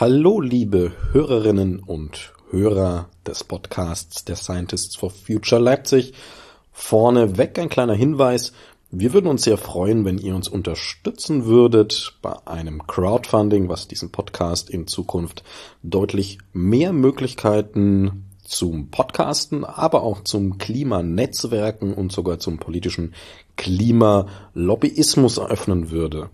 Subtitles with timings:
[0.00, 6.14] Hallo, liebe Hörerinnen und Hörer des Podcasts der Scientists for Future Leipzig.
[6.72, 8.54] Vorneweg ein kleiner Hinweis.
[8.90, 14.10] Wir würden uns sehr freuen, wenn ihr uns unterstützen würdet bei einem Crowdfunding, was diesen
[14.10, 15.44] Podcast in Zukunft
[15.84, 23.14] deutlich mehr Möglichkeiten zum Podcasten, aber auch zum Klimanetzwerken und sogar zum politischen
[23.56, 26.30] Klimalobbyismus eröffnen würde.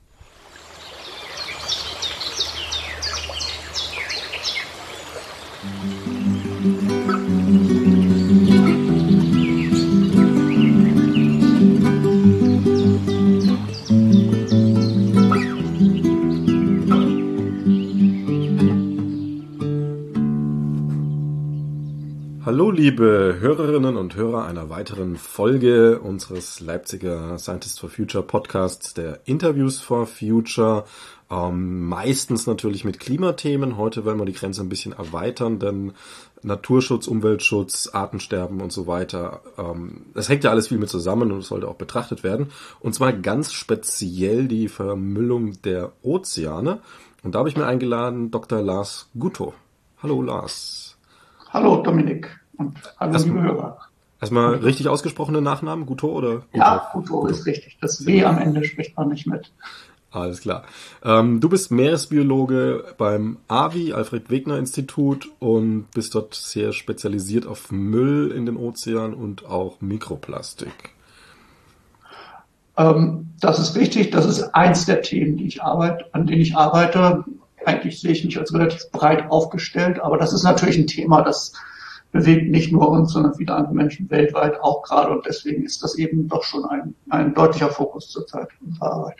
[22.48, 29.20] Hallo, liebe Hörerinnen und Hörer einer weiteren Folge unseres Leipziger Scientists for Future Podcasts, der
[29.26, 30.86] Interviews for Future.
[31.30, 33.76] Ähm, meistens natürlich mit Klimathemen.
[33.76, 35.92] Heute wollen wir die Grenze ein bisschen erweitern, denn
[36.42, 41.42] Naturschutz, Umweltschutz, Artensterben und so weiter, ähm, das hängt ja alles viel mit zusammen und
[41.42, 42.50] sollte auch betrachtet werden.
[42.80, 46.80] Und zwar ganz speziell die Vermüllung der Ozeane.
[47.22, 48.62] Und da habe ich mir eingeladen Dr.
[48.62, 49.52] Lars Gutto.
[50.02, 50.87] Hallo Lars.
[51.50, 53.78] Hallo Dominik und hallo Erst, liebe Hörer.
[54.20, 56.34] Erstmal richtig ausgesprochene Nachnamen, Guto oder?
[56.36, 56.46] Guto?
[56.52, 57.78] Ja, Guto, Guto ist richtig.
[57.80, 59.50] Das W am Ende spricht man nicht mit.
[60.10, 60.64] Alles klar.
[61.02, 67.70] Ähm, du bist Meeresbiologe beim AVI, Alfred Wegener Institut, und bist dort sehr spezialisiert auf
[67.70, 70.94] Müll in den Ozeanen und auch Mikroplastik.
[72.76, 74.10] Ähm, das ist richtig.
[74.10, 77.24] Das ist eins der Themen, die ich arbeite, an denen ich arbeite
[77.68, 81.52] eigentlich sehe ich mich als relativ breit aufgestellt, aber das ist natürlich ein Thema, das
[82.10, 85.96] bewegt nicht nur uns, sondern viele andere Menschen weltweit auch gerade und deswegen ist das
[85.96, 89.18] eben doch schon ein, ein deutlicher Fokus zurzeit unserer Arbeit.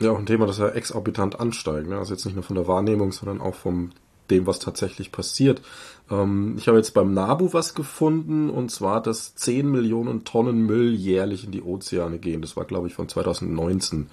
[0.00, 1.88] Ja, auch ein Thema, das ja exorbitant ansteigt.
[1.88, 1.96] Ne?
[1.96, 3.92] Also jetzt nicht nur von der Wahrnehmung, sondern auch vom
[4.30, 5.62] dem, was tatsächlich passiert.
[6.10, 10.94] Ähm, ich habe jetzt beim NABU was gefunden, und zwar, dass 10 Millionen Tonnen Müll
[10.94, 12.40] jährlich in die Ozeane gehen.
[12.40, 14.08] Das war, glaube ich, von 2019.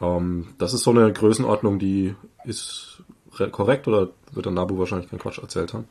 [0.00, 3.02] Ähm, das ist so eine Größenordnung, die ist
[3.52, 5.88] korrekt oder wird der Nabu wahrscheinlich keinen Quatsch erzählt haben?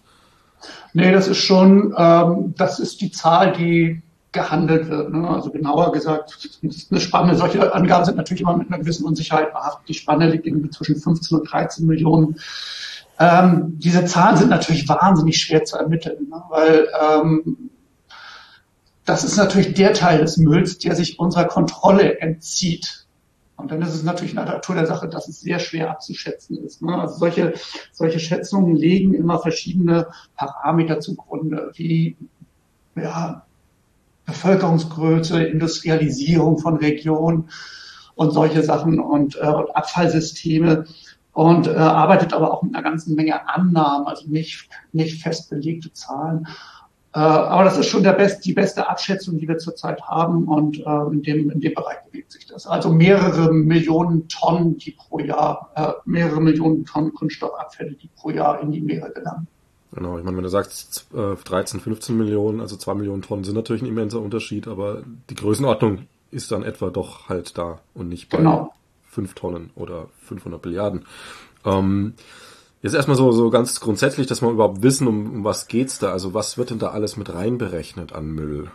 [0.94, 4.02] Nee, das ist schon, ähm, das ist die Zahl, die
[4.32, 5.12] gehandelt wird.
[5.12, 5.28] Ne?
[5.28, 6.60] Also genauer gesagt,
[6.92, 9.90] eine Spanne, solche Angaben sind natürlich immer mit einer gewissen Unsicherheit behaftet.
[9.90, 12.36] Die Spanne liegt irgendwie zwischen 15 und 13 Millionen.
[13.18, 16.44] Ähm, diese Zahlen sind natürlich wahnsinnig schwer zu ermitteln, ne?
[16.50, 17.70] weil ähm,
[19.06, 23.05] das ist natürlich der Teil des Mülls, der sich unserer Kontrolle entzieht.
[23.58, 26.58] Und dann ist es natürlich in der Natur der Sache, dass es sehr schwer abzuschätzen
[26.64, 26.82] ist.
[26.82, 26.94] Ne?
[26.94, 27.54] Also solche,
[27.94, 32.18] solche Schätzungen legen immer verschiedene Parameter zugrunde, wie
[32.96, 33.46] ja,
[34.26, 37.50] Bevölkerungsgröße, Industrialisierung von Regionen
[38.16, 40.86] und solche Sachen und, äh, und Abfallsysteme
[41.34, 45.92] und äh, arbeitet aber auch mit einer ganzen Menge Annahmen, also nicht, nicht fest belegte
[45.92, 46.48] Zahlen.
[47.16, 50.80] Äh, aber das ist schon der best, die beste Abschätzung, die wir zurzeit haben und
[50.80, 52.68] äh, in, dem, in dem Bereich bewegt sich das.
[52.68, 58.60] Also mehrere Millionen Tonnen, die pro Jahr, äh, mehrere Millionen Tonnen Kunststoffabfälle, die pro Jahr
[58.60, 59.48] in die Meere gelangen.
[59.94, 63.82] Genau, ich meine, wenn du sagst 13, 15 Millionen, also 2 Millionen Tonnen sind natürlich
[63.82, 68.40] ein immenser Unterschied, aber die Größenordnung ist dann etwa doch halt da und nicht bei
[68.40, 68.74] genau.
[69.12, 71.06] 5 Tonnen oder 500 Milliarden.
[71.64, 72.16] Ähm,
[72.82, 76.12] Jetzt erstmal so, so ganz grundsätzlich, dass wir überhaupt wissen, um, um was geht's da?
[76.12, 78.70] Also was wird denn da alles mit reinberechnet an Müll?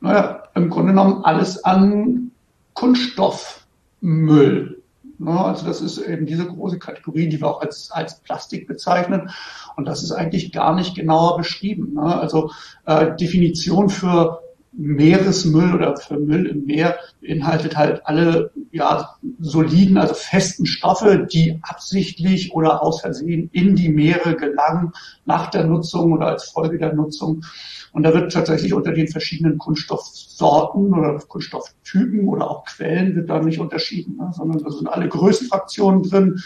[0.00, 2.30] Naja, im Grunde genommen alles an
[2.74, 4.82] Kunststoffmüll.
[5.20, 9.30] Ne, also das ist eben diese große Kategorie, die wir auch als, als Plastik bezeichnen.
[9.74, 11.94] Und das ist eigentlich gar nicht genauer beschrieben.
[11.94, 12.02] Ne?
[12.02, 12.52] Also
[12.86, 14.40] äh, Definition für
[14.78, 21.58] Meeresmüll oder für Müll im Meer beinhaltet halt alle ja, soliden, also festen Stoffe, die
[21.62, 24.92] absichtlich oder aus Versehen in die Meere gelangen
[25.24, 27.44] nach der Nutzung oder als Folge der Nutzung.
[27.92, 33.40] Und da wird tatsächlich unter den verschiedenen Kunststoffsorten oder Kunststofftypen oder auch Quellen wird da
[33.40, 34.30] nicht unterschieden, ne?
[34.32, 36.40] sondern da sind alle Größenfraktionen drin,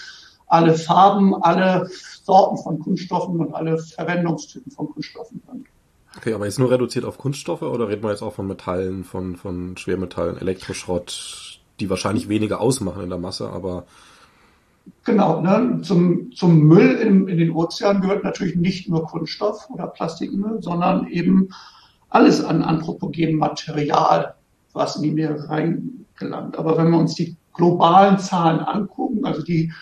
[0.47, 1.89] alle Farben, alle
[2.23, 5.65] Sorten von Kunststoffen und alle Verwendungstypen von Kunststoffen drin.
[6.17, 9.37] Okay, aber jetzt nur reduziert auf Kunststoffe oder reden wir jetzt auch von Metallen, von,
[9.37, 13.85] von Schwermetallen, Elektroschrott, die wahrscheinlich weniger ausmachen in der Masse, aber.
[15.05, 15.81] Genau, ne?
[15.83, 21.07] zum, zum Müll in, in den Ozeanen gehört natürlich nicht nur Kunststoff oder Plastikmüll, sondern
[21.07, 21.51] eben
[22.11, 24.35] alles an anthropogenem Material,
[24.73, 26.59] was in die Meere reingelangt.
[26.59, 29.73] Aber wenn wir uns die globalen Zahlen angucken, also die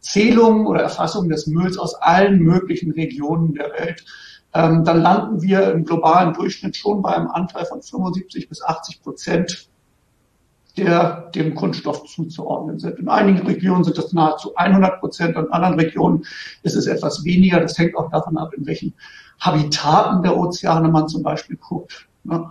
[0.00, 4.04] Zählung oder Erfassung des Mülls aus allen möglichen Regionen der Welt,
[4.52, 9.02] ähm, dann landen wir im globalen Durchschnitt schon bei einem Anteil von 75 bis 80
[9.02, 9.68] Prozent,
[10.76, 12.98] der dem Kunststoff zuzuordnen sind.
[12.98, 16.24] In einigen Regionen sind das nahezu 100 Prozent, in anderen Regionen
[16.62, 17.60] ist es etwas weniger.
[17.60, 18.94] Das hängt auch davon ab, in welchen
[19.40, 22.08] Habitaten der Ozeane man zum Beispiel guckt.
[22.24, 22.50] Ne?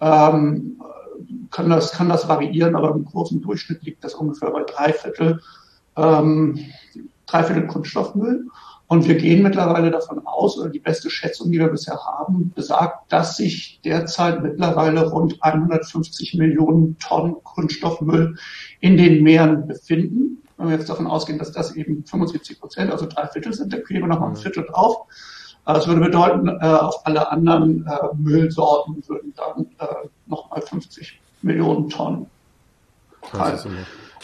[0.00, 0.80] Ähm,
[1.50, 5.40] kann das, kann das variieren, aber im großen Durchschnitt liegt das ungefähr bei drei Viertel,
[5.96, 6.58] ähm,
[7.26, 8.46] drei Viertel Kunststoffmüll.
[8.92, 13.10] Und wir gehen mittlerweile davon aus, oder die beste Schätzung, die wir bisher haben, besagt,
[13.10, 18.36] dass sich derzeit mittlerweile rund 150 Millionen Tonnen Kunststoffmüll
[18.80, 20.42] in den Meeren befinden.
[20.58, 23.82] Wenn wir jetzt davon ausgehen, dass das eben 75 Prozent, also drei Viertel sind, dann
[23.82, 25.06] kriegen wir noch mal ein Viertel drauf.
[25.64, 31.88] Das würde bedeuten, äh, auf alle anderen äh, Müllsorten würden dann äh, nochmal 50 Millionen
[31.88, 32.26] Tonnen
[33.22, 33.58] fallen.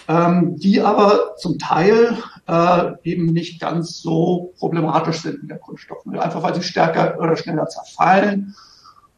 [0.08, 2.16] Ähm, die aber zum Teil
[2.46, 6.18] äh, eben nicht ganz so problematisch sind wie der Kunststoffmüll.
[6.18, 8.54] Einfach weil sie stärker oder schneller zerfallen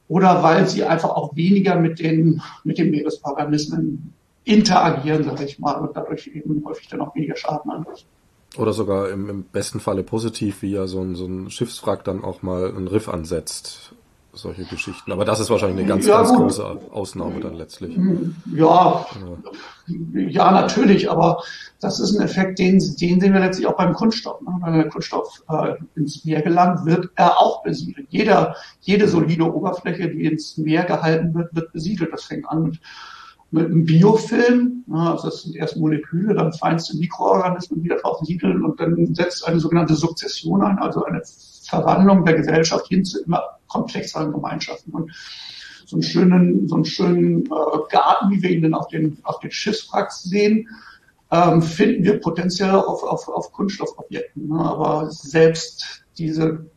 [0.09, 5.75] oder weil sie einfach auch weniger mit den, mit den Meeresorganismen interagieren, sage ich mal,
[5.75, 8.11] und dadurch eben häufig dann auch weniger Schaden anrichten.
[8.57, 12.25] Oder sogar im, im besten Falle positiv, wie ja so ein, so ein Schiffswrack dann
[12.25, 13.95] auch mal einen Riff ansetzt.
[14.33, 15.11] Solche Geschichten.
[15.11, 17.97] Aber das ist wahrscheinlich eine ganz, ja, ganz große Ausnahme dann letztlich.
[18.55, 21.43] Ja, ja, ja, natürlich, aber
[21.81, 24.41] das ist ein Effekt, den, den sehen wir letztlich auch beim Kunststoff.
[24.43, 24.57] Ne?
[24.63, 28.07] Wenn der Kunststoff äh, ins Meer gelangt, wird er auch besiedelt.
[28.11, 32.13] Jeder, jede solide Oberfläche, die ins Meer gehalten wird, wird besiedelt.
[32.13, 32.81] Das fängt an mit
[33.53, 38.65] mit einem Biofilm, also das sind erst Moleküle, dann feinste Mikroorganismen, die da drauf siedeln
[38.65, 41.21] und dann setzt eine sogenannte Sukzession ein, also eine
[41.65, 44.93] Verwandlung der Gesellschaft hin zu immer komplexeren Gemeinschaften.
[44.93, 45.13] Und
[45.87, 49.41] so einen schönen, so einen schönen äh, Garten, wie wir ihn dann auf den, auf
[49.41, 50.69] den Schiffswracks sehen,
[51.33, 54.49] ähm, finden wir potenziell auf, auf, auf Kunststoffobjekten.
[54.49, 54.59] Ne?
[54.59, 56.71] Aber selbst diese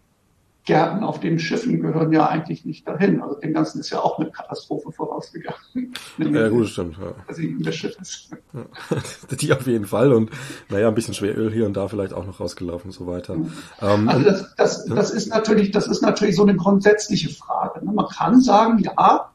[0.65, 3.21] Gärten auf den Schiffen gehören ja eigentlich nicht dahin.
[3.21, 5.59] Also dem Ganzen ist ja auch eine Katastrophe vorausgegangen.
[6.17, 6.97] Ja, gut, stimmt.
[6.97, 7.13] Ja.
[7.27, 8.31] Also das Schiff ist.
[8.53, 8.65] Ja.
[9.35, 10.29] Die auf jeden Fall und
[10.69, 13.35] naja, ein bisschen Schweröl hier und da vielleicht auch noch rausgelaufen und so weiter.
[13.81, 14.95] Ähm, also das, das, ja.
[14.95, 17.83] das ist natürlich, das ist natürlich so eine grundsätzliche Frage.
[17.83, 17.91] Ne?
[17.91, 19.31] Man kann sagen, ja,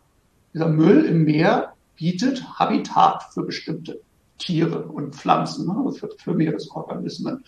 [0.55, 4.01] dieser Müll im Meer bietet Habitat für bestimmte
[4.39, 5.75] Tiere und Pflanzen, ne?
[5.85, 7.45] Also für, für Meeresorganismen.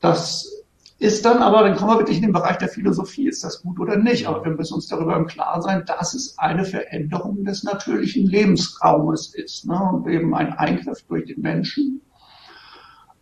[0.00, 0.57] Das
[0.98, 3.78] ist dann aber, dann kommen wir wirklich in den Bereich der Philosophie, ist das gut
[3.78, 4.26] oder nicht?
[4.26, 9.32] Aber wir müssen uns darüber im Klaren sein, dass es eine Veränderung des natürlichen Lebensraumes
[9.34, 9.80] ist ne?
[9.92, 12.00] und eben ein Eingriff durch den Menschen.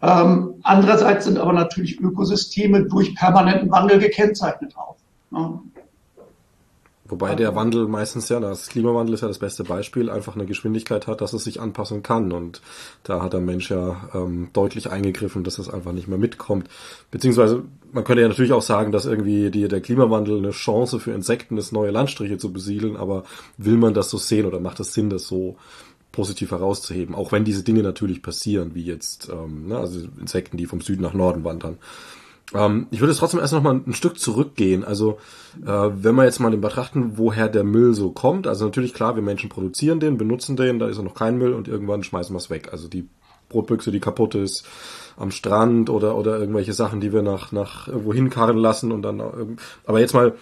[0.00, 4.96] Ähm, andererseits sind aber natürlich Ökosysteme durch permanenten Wandel gekennzeichnet auch.
[5.30, 5.60] Ne?
[7.08, 11.06] Wobei der Wandel meistens ja, das Klimawandel ist ja das beste Beispiel, einfach eine Geschwindigkeit
[11.06, 12.32] hat, dass es sich anpassen kann.
[12.32, 12.62] Und
[13.02, 16.68] da hat der Mensch ja ähm, deutlich eingegriffen, dass es einfach nicht mehr mitkommt.
[17.10, 17.62] Beziehungsweise,
[17.92, 21.58] man könnte ja natürlich auch sagen, dass irgendwie die, der Klimawandel eine Chance für Insekten
[21.58, 23.24] ist, neue Landstriche zu besiedeln, aber
[23.56, 25.56] will man das so sehen oder macht es Sinn, das so
[26.12, 27.14] positiv herauszuheben?
[27.14, 31.02] Auch wenn diese Dinge natürlich passieren, wie jetzt ähm, ne, also Insekten, die vom Süden
[31.02, 31.78] nach Norden wandern.
[32.54, 34.84] Ähm, ich würde jetzt trotzdem erst noch mal ein Stück zurückgehen.
[34.84, 35.18] Also
[35.64, 38.46] äh, wenn wir jetzt mal den betrachten, woher der Müll so kommt.
[38.46, 41.52] Also natürlich klar, wir Menschen produzieren den, benutzen den, da ist er noch kein Müll
[41.52, 42.68] und irgendwann schmeißen wir es weg.
[42.72, 43.08] Also die
[43.48, 44.64] Brotbüchse, die kaputt ist
[45.16, 49.20] am Strand oder oder irgendwelche Sachen, die wir nach nach irgendwo hinkarren lassen und dann.
[49.20, 49.56] Äh,
[49.86, 50.34] aber jetzt mal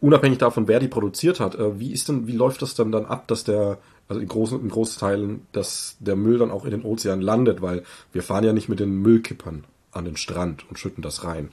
[0.00, 3.04] unabhängig davon, wer die produziert hat, äh, wie ist denn, wie läuft das dann dann
[3.04, 6.82] ab, dass der also in großen, in Großteilen, dass der Müll dann auch in den
[6.82, 7.82] Ozean landet, weil
[8.12, 11.50] wir fahren ja nicht mit den Müllkippern an den Strand und schütten das rein.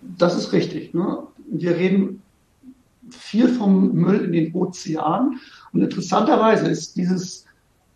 [0.00, 0.94] Das ist richtig.
[0.94, 1.18] Ne?
[1.50, 2.22] Wir reden
[3.10, 5.38] viel vom Müll in den Ozean.
[5.72, 7.46] Und interessanterweise ist dieses,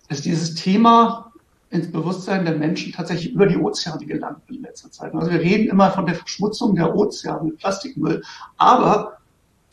[0.08, 1.32] ist dieses Thema
[1.70, 5.14] ins Bewusstsein der Menschen tatsächlich über die Ozeane gelangt in letzter Zeit.
[5.14, 8.22] Also wir reden immer von der Verschmutzung der Ozeane mit Plastikmüll,
[8.56, 9.18] aber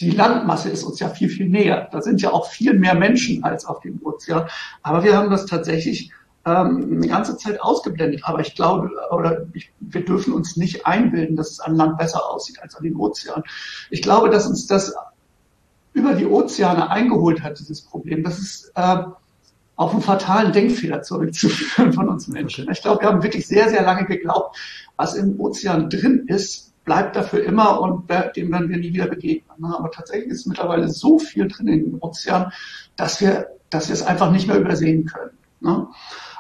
[0.02, 1.88] die Landmasse ist uns ja viel, viel näher.
[1.92, 4.48] Da sind ja auch viel mehr Menschen als auf dem Ozean.
[4.82, 6.12] Aber wir haben das tatsächlich
[6.46, 8.22] ähm, eine ganze Zeit ausgeblendet.
[8.24, 12.30] Aber ich glaube, oder ich, wir dürfen uns nicht einbilden, dass es an Land besser
[12.30, 13.44] aussieht als an den Ozeanen.
[13.90, 14.94] Ich glaube, dass uns das
[15.94, 18.24] über die Ozeane eingeholt hat, dieses Problem.
[18.24, 18.98] Das ist äh,
[19.76, 22.70] auf einen fatalen Denkfehler zurückzuführen von uns Menschen.
[22.72, 24.58] Ich glaube, wir haben wirklich sehr, sehr lange geglaubt,
[24.98, 29.58] was im Ozean drin ist, bleibt dafür immer und dem werden wir nie wieder begegnen.
[29.60, 29.74] Ne?
[29.78, 32.52] Aber tatsächlich ist mittlerweile so viel drin in den Ozean,
[32.98, 35.32] dass wir, dass wir es einfach nicht mehr übersehen können.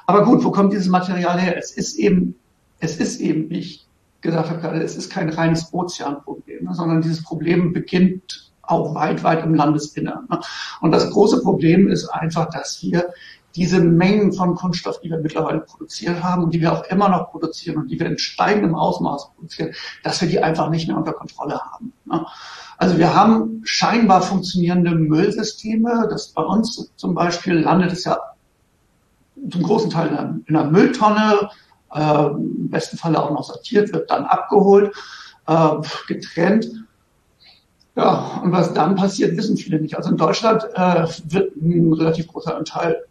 [0.06, 1.58] Aber gut, wo kommt dieses Material her?
[1.58, 2.36] Es ist eben,
[2.80, 3.88] es ist eben, wie ich
[4.22, 9.24] gesagt habe gerade, es ist kein reines Ozeanproblem, ne, sondern dieses Problem beginnt auch weit,
[9.24, 10.26] weit im Landesinneren.
[10.30, 10.40] Ne?
[10.82, 13.10] Und das große Problem ist einfach, dass wir
[13.56, 17.30] diese Mengen von Kunststoff, die wir mittlerweile produziert haben und die wir auch immer noch
[17.30, 21.14] produzieren und die wir in steigendem Ausmaß produzieren, dass wir die einfach nicht mehr unter
[21.14, 21.94] Kontrolle haben.
[22.06, 22.26] Ne?
[22.78, 26.08] Also wir haben scheinbar funktionierende Müllsysteme.
[26.10, 28.18] Das bei uns zum Beispiel landet es ja
[29.50, 31.50] zum großen Teil in einer Mülltonne,
[31.94, 34.94] äh, im besten Falle auch noch sortiert, wird dann abgeholt,
[35.48, 35.70] äh,
[36.08, 36.68] getrennt.
[37.96, 39.96] Ja, und was dann passiert, wissen viele nicht.
[39.96, 43.04] Also in Deutschland äh, wird ein relativ großer Anteil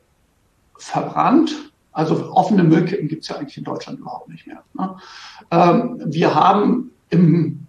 [0.76, 1.52] verbrannt.
[1.92, 4.62] Also offene Müllkippen gibt es ja eigentlich in Deutschland überhaupt nicht mehr.
[4.74, 4.96] Ne?
[5.50, 7.66] Ähm, wir haben im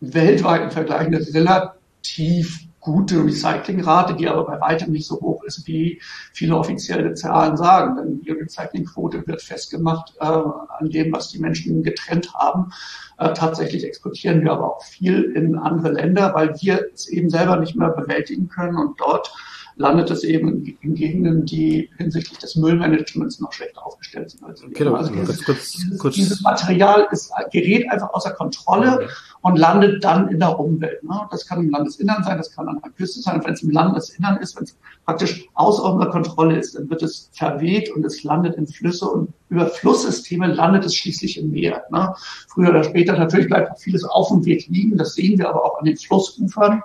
[0.00, 6.00] weltweiten Vergleich eine relativ gute Recyclingrate, die aber bei weitem nicht so hoch ist, wie
[6.32, 7.96] viele offizielle Zahlen sagen.
[7.96, 12.72] Denn die Recyclingquote wird festgemacht äh, an dem, was die Menschen getrennt haben.
[13.18, 17.56] Äh, tatsächlich exportieren wir aber auch viel in andere Länder, weil wir es eben selber
[17.56, 19.32] nicht mehr bewältigen können und dort
[19.78, 24.62] landet es eben in Gegenden, die hinsichtlich des Müllmanagements noch schlechter aufgestellt sind als.
[24.62, 26.14] Okay, also dieses, kurz, dieses, kurz.
[26.16, 29.06] dieses, Material ist, gerät einfach außer Kontrolle okay.
[29.42, 31.02] und landet dann in der Umwelt.
[31.04, 31.20] Ne?
[31.30, 33.40] Das kann im Landesinnern sein, das kann an der Küste sein.
[33.44, 37.30] Wenn es im Landesinnern ist, wenn es praktisch außer unserer Kontrolle ist, dann wird es
[37.32, 41.84] verweht und es landet in Flüsse und über Flusssysteme landet es schließlich im Meer.
[41.90, 42.12] Ne?
[42.48, 44.98] Früher oder später natürlich bleibt auch vieles auf dem Weg liegen.
[44.98, 46.82] Das sehen wir aber auch an den Flussufern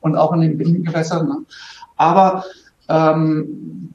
[0.00, 1.28] und auch an den Binnengewässern.
[1.28, 1.44] Ne?
[2.00, 2.44] Aber
[2.88, 3.92] ähm,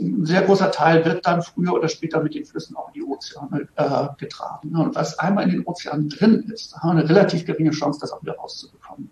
[0.00, 3.02] ein sehr großer Teil wird dann früher oder später mit den Flüssen auch in die
[3.02, 4.76] Ozeane äh, getragen.
[4.76, 8.12] Und was einmal in den Ozeanen drin ist, haben wir eine relativ geringe Chance, das
[8.12, 9.10] auch wieder rauszubekommen.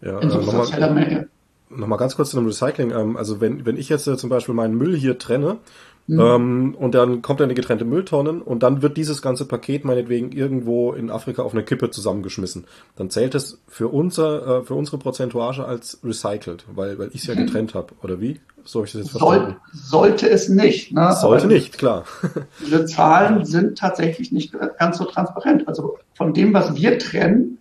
[0.00, 1.28] Ja, in so äh, substanzieller Menge.
[1.70, 2.90] Nochmal ganz kurz zu dem Recycling.
[2.90, 5.58] Ähm, also wenn, wenn ich jetzt äh, zum Beispiel meinen Müll hier trenne
[6.06, 6.20] Mhm.
[6.20, 9.84] Ähm, und dann kommt er in eine getrennte Mülltonnen und dann wird dieses ganze Paket
[9.84, 12.66] meinetwegen irgendwo in Afrika auf eine Kippe zusammengeschmissen.
[12.96, 17.26] Dann zählt es für unser, äh, für unsere Prozentuage als recycelt, weil, weil ich es
[17.26, 17.46] ja mhm.
[17.46, 17.94] getrennt habe.
[18.02, 18.40] Oder wie?
[18.64, 19.56] So ich das jetzt verstanden?
[19.72, 20.92] Soll, sollte es nicht.
[20.92, 21.14] Ne?
[21.18, 22.04] Sollte Aber nicht, klar.
[22.60, 25.68] Diese Zahlen sind tatsächlich nicht ganz so transparent.
[25.68, 27.58] Also von dem, was wir trennen,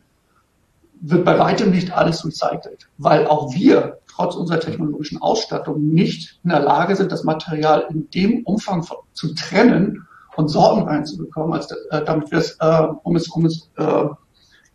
[0.99, 6.49] wird bei weitem nicht alles recycelt, weil auch wir trotz unserer technologischen Ausstattung nicht in
[6.49, 12.03] der Lage sind, das Material in dem Umfang zu trennen und Sorten reinzubekommen, als, äh,
[12.03, 14.05] damit wir es, äh, um es, um es äh,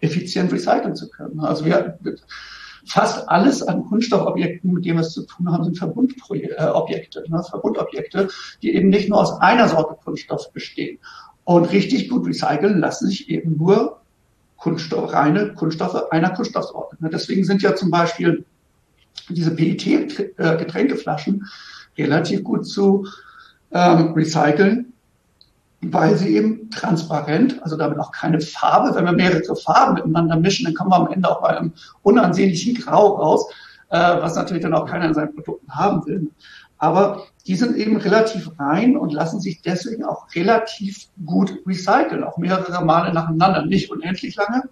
[0.00, 1.40] effizient recyceln zu können.
[1.40, 1.98] Also wir
[2.86, 7.42] fast alles an Kunststoffobjekten, mit denen wir es zu tun haben, sind Verbundobjekte, äh, ne?
[7.42, 8.28] Verbundobjekte,
[8.62, 10.98] die eben nicht nur aus einer Sorte Kunststoff bestehen.
[11.44, 14.00] Und richtig gut recyceln lassen sich eben nur
[14.56, 16.96] Kunststoff, reine Kunststoffe einer Kunststoffsorte.
[17.00, 17.10] Ne?
[17.10, 18.44] Deswegen sind ja zum Beispiel
[19.28, 21.46] diese PET-Getränkeflaschen
[21.96, 23.06] relativ gut zu
[23.72, 24.92] ähm, recyceln,
[25.80, 30.64] weil sie eben transparent, also damit auch keine Farbe, wenn wir mehrere Farben miteinander mischen,
[30.64, 31.72] dann kommen wir am Ende auch bei einem
[32.02, 33.50] unansehnlichen Grau raus,
[33.90, 36.30] äh, was natürlich dann auch keiner in seinen Produkten haben will.
[36.78, 42.38] Aber die sind eben relativ rein und lassen sich deswegen auch relativ gut recyceln, auch
[42.38, 44.62] mehrere Male nacheinander, nicht unendlich lange,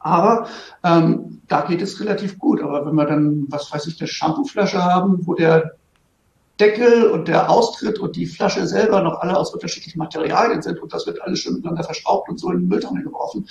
[0.00, 0.48] aber
[0.82, 2.62] ähm, da geht es relativ gut.
[2.62, 5.76] Aber wenn wir dann, was weiß ich, eine Shampooflasche haben, wo der
[6.58, 10.92] Deckel und der Austritt und die Flasche selber noch alle aus unterschiedlichen Materialien sind und
[10.92, 13.46] das wird alles schon miteinander verschraubt und so in den Mülltonne geworfen,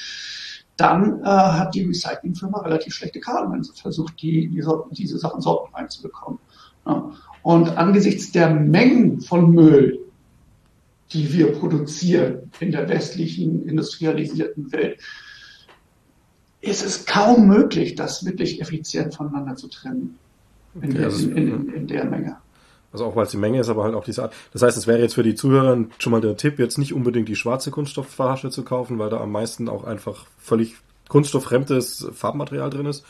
[0.77, 5.41] dann äh, hat die Recyclingfirma relativ schlechte Karten, wenn sie versucht, die, die diese Sachen
[5.41, 6.39] Sorten reinzubekommen.
[6.85, 7.11] Ja.
[7.43, 9.99] Und angesichts der Mengen von Müll,
[11.11, 14.99] die wir produzieren in der westlichen industrialisierten Welt,
[16.61, 20.17] ist es kaum möglich, das wirklich effizient voneinander zu trennen.
[20.75, 22.37] In, okay, der, also, in, in, in der Menge.
[22.91, 24.33] Also auch weil es die Menge ist, aber halt auch diese Art.
[24.51, 27.29] Das heißt, es wäre jetzt für die Zuhörer schon mal der Tipp, jetzt nicht unbedingt
[27.29, 30.75] die schwarze Kunststoffflasche zu kaufen, weil da am meisten auch einfach völlig
[31.07, 33.05] kunststofffremdes Farbmaterial drin ist.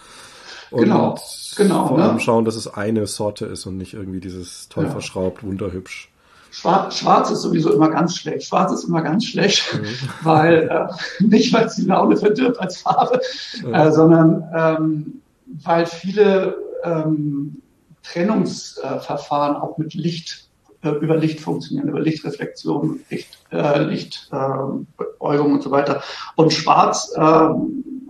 [0.72, 1.18] Und genau,
[1.56, 1.88] genau.
[1.88, 2.22] Vor allem ne?
[2.22, 4.91] schauen, dass es eine Sorte ist und nicht irgendwie dieses toll ja.
[4.91, 6.12] verschraubt, wunderhübsch.
[6.51, 8.48] Schwarz, Schwarz ist sowieso immer ganz schlecht.
[8.48, 9.86] Schwarz ist immer ganz schlecht, mhm.
[10.24, 13.22] weil äh, nicht weil es die Laune verdirbt als Farbe,
[13.63, 13.74] mhm.
[13.74, 15.22] äh, sondern ähm,
[15.63, 17.62] weil viele ähm,
[18.03, 20.50] Trennungsverfahren auch mit Licht
[20.82, 24.79] äh, über Licht funktionieren, über Lichtreflexion, Licht, äh, Lichtbeugung
[25.20, 26.01] äh, und so weiter.
[26.36, 27.50] Und Schwarz äh,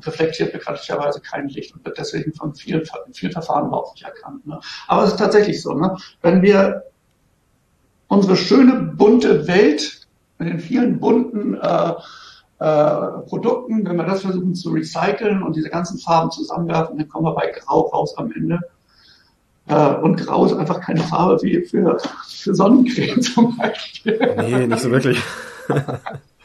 [0.04, 4.46] reflektiert bekanntlicherweise kein Licht und wird deswegen von vielen, vielen Verfahren überhaupt nicht erkannt.
[4.46, 4.60] Ne?
[4.88, 5.74] Aber es ist tatsächlich so.
[5.74, 5.96] Ne?
[6.22, 6.84] Wenn wir
[8.10, 11.94] unsere schöne bunte Welt mit den vielen bunten äh,
[12.60, 17.26] äh, Produkten, wenn wir das versuchen zu recyceln und diese ganzen Farben zusammenwerfen, dann kommen
[17.26, 18.60] wir bei Grau raus am Ende.
[19.68, 21.98] Äh, und Grau ist einfach keine Farbe wie für,
[22.28, 24.36] für Sonnencreme zum Beispiel.
[24.38, 25.22] Nee, nicht so wirklich.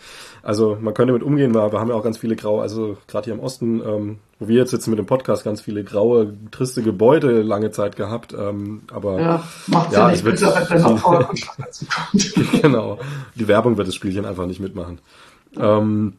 [0.44, 3.24] Also man könnte damit umgehen, weil wir haben ja auch ganz viele graue, also gerade
[3.24, 6.82] hier im Osten, ähm, wo wir jetzt sitzen mit dem Podcast, ganz viele graue, triste
[6.82, 8.34] Gebäude lange Zeit gehabt.
[8.38, 12.62] Ähm, aber ja, macht ja, ja nicht, es wird, wenn noch dazu kommt.
[12.62, 12.98] genau.
[13.34, 15.00] Die Werbung wird das Spielchen einfach nicht mitmachen.
[15.56, 16.12] Ähm,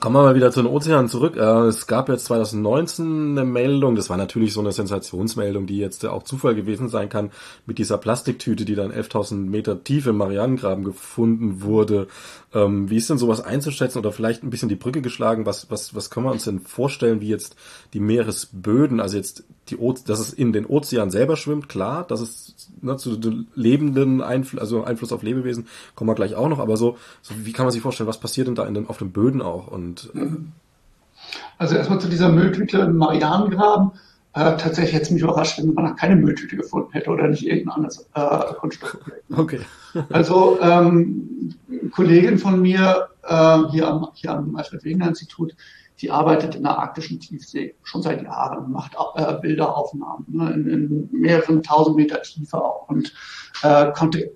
[0.00, 1.36] Kommen wir mal wieder zu den Ozeanen zurück.
[1.36, 6.04] Äh, es gab jetzt 2019 eine Meldung, das war natürlich so eine Sensationsmeldung, die jetzt
[6.04, 7.30] auch Zufall gewesen sein kann,
[7.64, 12.08] mit dieser Plastiktüte, die dann 11.000 Meter tief im Marianengraben gefunden wurde.
[12.52, 15.46] Ähm, wie ist denn sowas einzuschätzen oder vielleicht ein bisschen die Brücke geschlagen?
[15.46, 17.54] Was, was, was können wir uns denn vorstellen, wie jetzt
[17.92, 22.20] die Meeresböden, also jetzt die, o dass es in den Ozean selber schwimmt, klar, dass
[22.20, 23.18] es ne, zu
[23.54, 27.52] lebenden Einfluss, also Einfluss auf Lebewesen, kommen wir gleich auch noch, aber so, so wie
[27.52, 29.68] kann man sich vorstellen, was passiert denn da in den, auf den Böden auch?
[29.68, 30.26] Und, äh,
[31.58, 33.92] also erstmal zu dieser Mülltüte im Marianengraben.
[34.34, 37.46] Äh, tatsächlich hätte es mich überrascht, wenn man noch keine Mülltüte gefunden hätte oder nicht
[37.46, 38.98] irgendein anderes äh, Kunststoff.
[39.34, 39.60] Okay.
[40.10, 41.54] also ähm,
[41.92, 45.54] Kollegin von mir äh, hier am, hier am Alfred-Wegener-Institut,
[46.00, 51.08] die arbeitet in der arktischen Tiefsee schon seit Jahren, macht äh, Bilderaufnahmen ne, in, in
[51.12, 53.12] mehreren tausend Meter Tiefe und
[53.62, 54.32] äh, konnte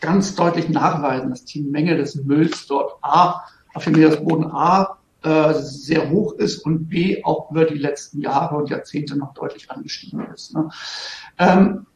[0.00, 5.54] ganz deutlich nachweisen, dass die Menge des Mülls dort A auf dem Meeresboden A äh,
[5.54, 10.26] sehr hoch ist und B auch über die letzten Jahre und Jahrzehnte noch deutlich angestiegen
[10.34, 10.54] ist.
[10.54, 10.70] Ne?
[11.38, 11.86] Ähm,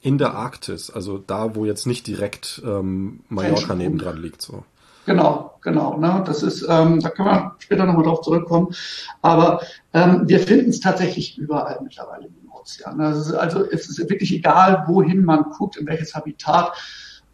[0.00, 4.40] in der Arktis, also da, wo jetzt nicht direkt ähm, Mallorca nebendran liegt.
[4.40, 4.64] So.
[5.10, 5.96] Genau, genau.
[5.96, 6.22] Ne?
[6.24, 8.68] Das ist, ähm, da können wir später nochmal drauf zurückkommen.
[9.22, 9.60] Aber
[9.92, 13.00] ähm, wir finden es tatsächlich überall mittlerweile im Ozean.
[13.00, 16.74] Also, also es ist wirklich egal, wohin man guckt, in welches Habitat.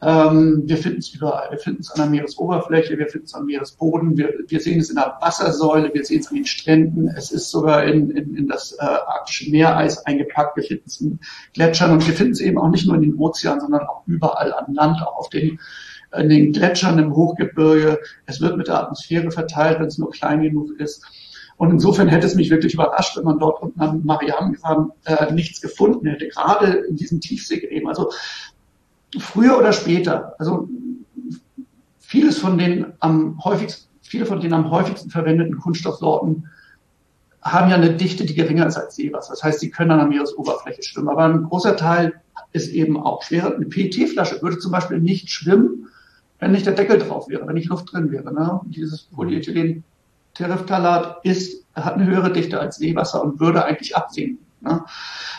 [0.01, 1.51] Ähm, wir finden es überall.
[1.51, 4.89] Wir finden es an der Meeresoberfläche, wir finden es am Meeresboden, wir, wir sehen es
[4.89, 7.09] in der Wassersäule, wir sehen es an den Stränden.
[7.09, 10.57] Es ist sogar in, in, in das äh, arktische Meereis eingepackt.
[10.57, 11.21] Wir finden es in
[11.53, 14.55] Gletschern und wir finden es eben auch nicht nur in den Ozeanen, sondern auch überall
[14.55, 15.59] an Land, auch auf den
[16.15, 17.99] in den Gletschern im Hochgebirge.
[18.27, 21.05] Es wird mit der Atmosphäre verteilt, wenn es nur klein genug ist.
[21.57, 25.61] Und insofern hätte es mich wirklich überrascht, wenn man dort unten am Marianengraben äh, nichts
[25.61, 27.89] gefunden hätte, gerade in diesem Tiefseegräben.
[27.89, 28.11] Also
[29.19, 30.69] früher oder später, also
[31.99, 36.49] vieles von den am häufigsten, viele von den am häufigsten verwendeten Kunststoffsorten
[37.43, 39.33] haben ja eine Dichte, die geringer ist als Seewasser.
[39.33, 41.09] Das heißt, sie können an der Meeresoberfläche schwimmen.
[41.09, 42.21] Aber ein großer Teil
[42.53, 43.55] ist eben auch schwerer.
[43.55, 45.89] Eine PET-Flasche würde zum Beispiel nicht schwimmen,
[46.39, 48.33] wenn nicht der Deckel drauf wäre, wenn nicht Luft drin wäre.
[48.33, 48.61] Ne?
[48.67, 49.85] Dieses Polyethylen
[50.35, 54.45] Terephthalat ist, hat eine höhere Dichte als Seewasser und würde eigentlich absinken.
[54.61, 54.85] Ne?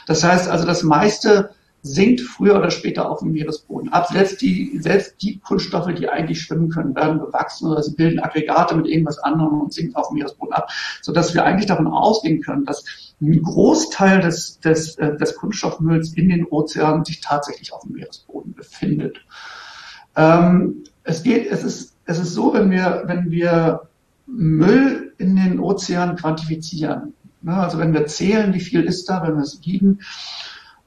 [0.07, 1.51] Das heißt also, das meiste
[1.83, 4.07] sinkt früher oder später auf dem Meeresboden ab.
[4.07, 8.75] Selbst die, selbst die Kunststoffe, die eigentlich schwimmen können, werden bewachsen oder sie bilden Aggregate
[8.75, 10.69] mit irgendwas anderem und sinken auf dem Meeresboden ab,
[11.01, 12.83] sodass wir eigentlich davon ausgehen können, dass
[13.21, 18.53] ein Großteil des, des, äh, des Kunststoffmülls in den Ozeanen sich tatsächlich auf dem Meeresboden
[18.53, 19.17] befindet.
[20.17, 23.81] Ähm, es geht, es ist, es ist so, wenn wir, wenn wir
[24.25, 29.35] Müll in den Ozeanen quantifizieren, ne, also wenn wir zählen, wie viel ist da, wenn
[29.35, 29.99] wir es wiegen,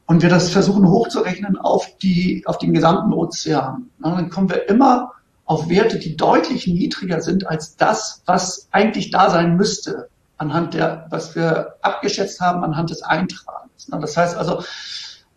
[0.07, 4.69] und wir das versuchen hochzurechnen auf die, auf den gesamten Ozean, ne, dann kommen wir
[4.69, 5.13] immer
[5.45, 11.07] auf Werte, die deutlich niedriger sind als das, was eigentlich da sein müsste, anhand der,
[11.11, 13.89] was wir abgeschätzt haben, anhand des Eintragens.
[13.89, 13.99] Ne.
[14.01, 14.63] Das heißt also,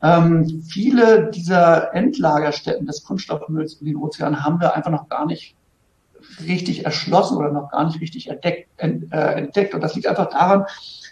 [0.03, 5.55] ähm, viele dieser Endlagerstätten des Kunststoffmülls in den Ozeanen haben wir einfach noch gar nicht
[6.45, 8.69] richtig erschlossen oder noch gar nicht richtig entdeckt.
[8.77, 9.73] Ent, äh, entdeckt.
[9.73, 10.65] Und das liegt einfach daran,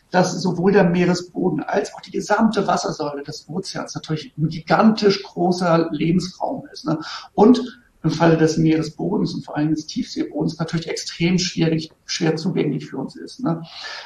[0.10, 5.89] dass sowohl der Meeresboden als auch die gesamte Wassersäule des Ozeans natürlich ein gigantisch großer
[5.91, 6.86] Lebensraum ist.
[6.86, 6.99] Ne?
[7.34, 12.88] Und im Falle des Meeresbodens und vor allem des Tiefseebodens natürlich extrem schwierig, schwer zugänglich
[12.88, 13.41] für uns ist.
[13.41, 13.62] Ne?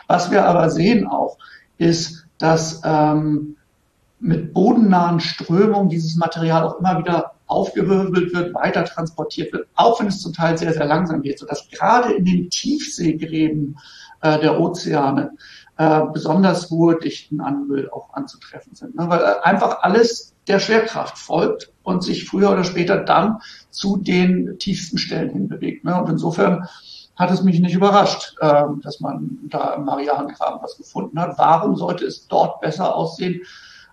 [0.08, 1.38] Was wir aber sehen auch,
[1.78, 3.56] ist, dass ähm,
[4.26, 10.08] mit bodennahen Strömungen dieses Material auch immer wieder aufgewirbelt wird, weiter transportiert wird, auch wenn
[10.08, 13.78] es zum Teil sehr, sehr langsam geht, sodass gerade in den Tiefseegräben
[14.22, 15.34] äh, der Ozeane
[15.78, 18.96] äh, besonders hohe Dichten an Müll auch anzutreffen sind.
[18.96, 19.08] Ne?
[19.08, 23.38] Weil äh, einfach alles der Schwerkraft folgt und sich früher oder später dann
[23.70, 25.86] zu den tiefsten Stellen hinbewegt.
[25.86, 26.02] Ne?
[26.02, 26.68] Und insofern
[27.16, 31.38] hat es mich nicht überrascht, äh, dass man da im Marianengraben was gefunden hat.
[31.38, 33.42] Warum sollte es dort besser aussehen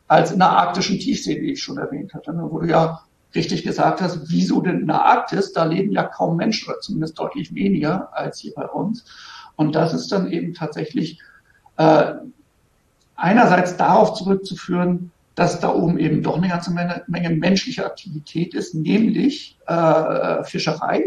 [0.08, 2.46] als in der arktischen Tiefsee, wie ich schon erwähnt hatte, ne?
[2.50, 3.02] wo du ja
[3.34, 5.52] richtig gesagt hast, wieso denn in der Arktis?
[5.52, 9.04] Da leben ja kaum Menschen oder zumindest deutlich weniger als hier bei uns.
[9.56, 11.20] Und das ist dann eben tatsächlich
[11.76, 12.14] äh,
[13.16, 18.74] einerseits darauf zurückzuführen, dass da oben eben doch eine ganze Menge, Menge menschliche Aktivität ist,
[18.74, 21.04] nämlich äh, Fischerei,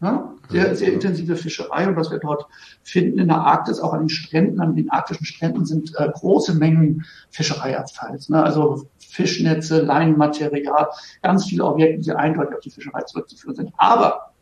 [0.00, 0.24] ne?
[0.48, 2.46] sehr, sehr intensive Fischerei und was wir dort
[2.82, 6.54] finden in der Arktis, auch an den Stränden, an den arktischen Stränden sind äh, große
[6.54, 8.42] Mengen Fischereiabfalls, ne?
[8.42, 10.88] also Fischnetze, Leinenmaterial,
[11.22, 13.72] ganz viele Objekte, die eindeutig auf die Fischerei zurückzuführen sind.
[13.76, 14.32] Aber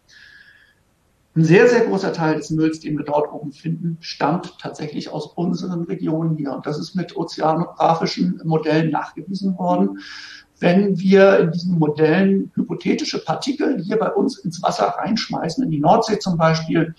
[1.36, 5.26] Ein sehr, sehr großer Teil des Mülls, den wir dort oben finden, stammt tatsächlich aus
[5.26, 6.52] unseren Regionen hier.
[6.52, 9.98] Und das ist mit ozeanografischen Modellen nachgewiesen worden.
[10.60, 15.80] Wenn wir in diesen Modellen hypothetische Partikel hier bei uns ins Wasser reinschmeißen, in die
[15.80, 16.94] Nordsee zum Beispiel,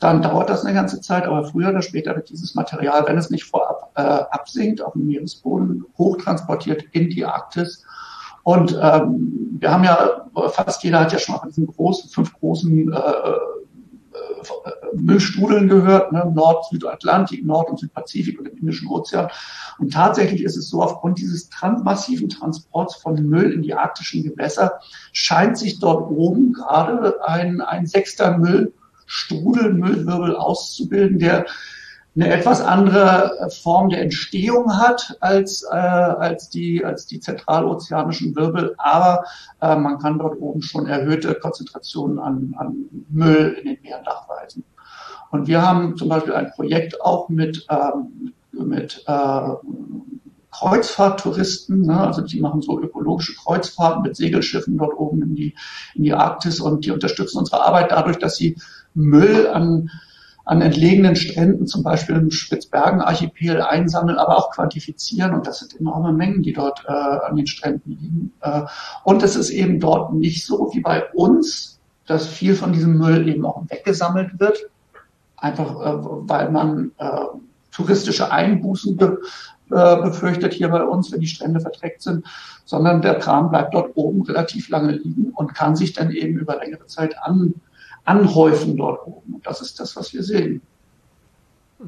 [0.00, 3.30] dann dauert das eine ganze Zeit, aber früher oder später wird dieses Material, wenn es
[3.30, 7.84] nicht vorab äh, absinkt, auf dem Meeresboden hochtransportiert in die Arktis.
[8.42, 12.90] Und ähm, wir haben ja, fast jeder hat ja schon mal diesen großen, fünf großen
[12.90, 12.96] äh,
[14.94, 16.30] Müllstrudeln gehört, ne?
[16.34, 19.28] Nord, Südatlantik, Nord- und Südpazifik und im Indischen Ozean.
[19.78, 24.22] Und tatsächlich ist es so, aufgrund dieses trans massiven Transports von Müll in die arktischen
[24.22, 24.80] Gewässer
[25.12, 31.46] scheint sich dort oben gerade ein, ein sechster Müllstrudel, Müllwirbel auszubilden, der
[32.16, 38.74] eine etwas andere Form der Entstehung hat als, äh, als, die, als die zentralozeanischen Wirbel,
[38.78, 39.24] aber
[39.60, 42.74] äh, man kann dort oben schon erhöhte Konzentrationen an, an
[43.08, 44.64] Müll in den Meeren nachweisen.
[45.30, 49.40] Und wir haben zum Beispiel ein Projekt auch mit, ähm, mit äh,
[50.50, 52.00] Kreuzfahrttouristen, ne?
[52.00, 55.54] also die machen so ökologische Kreuzfahrten mit Segelschiffen dort oben in die,
[55.94, 58.56] in die Arktis und die unterstützen unsere Arbeit dadurch, dass sie
[58.94, 59.90] Müll an
[60.50, 65.32] an entlegenen Stränden, zum Beispiel im Spitzbergen-Archipel, einsammeln, aber auch quantifizieren.
[65.32, 68.32] Und das sind enorme Mengen, die dort äh, an den Stränden liegen.
[68.40, 68.62] Äh,
[69.04, 73.28] und es ist eben dort nicht so wie bei uns, dass viel von diesem Müll
[73.28, 74.58] eben auch weggesammelt wird,
[75.36, 77.26] einfach äh, weil man äh,
[77.70, 79.20] touristische Einbußen be,
[79.70, 82.26] äh, befürchtet hier bei uns, wenn die Strände verdreckt sind,
[82.64, 86.56] sondern der Kram bleibt dort oben relativ lange liegen und kann sich dann eben über
[86.56, 87.54] längere Zeit an
[88.04, 89.34] anhäufen dort oben.
[89.34, 90.62] Und das ist das, was wir sehen.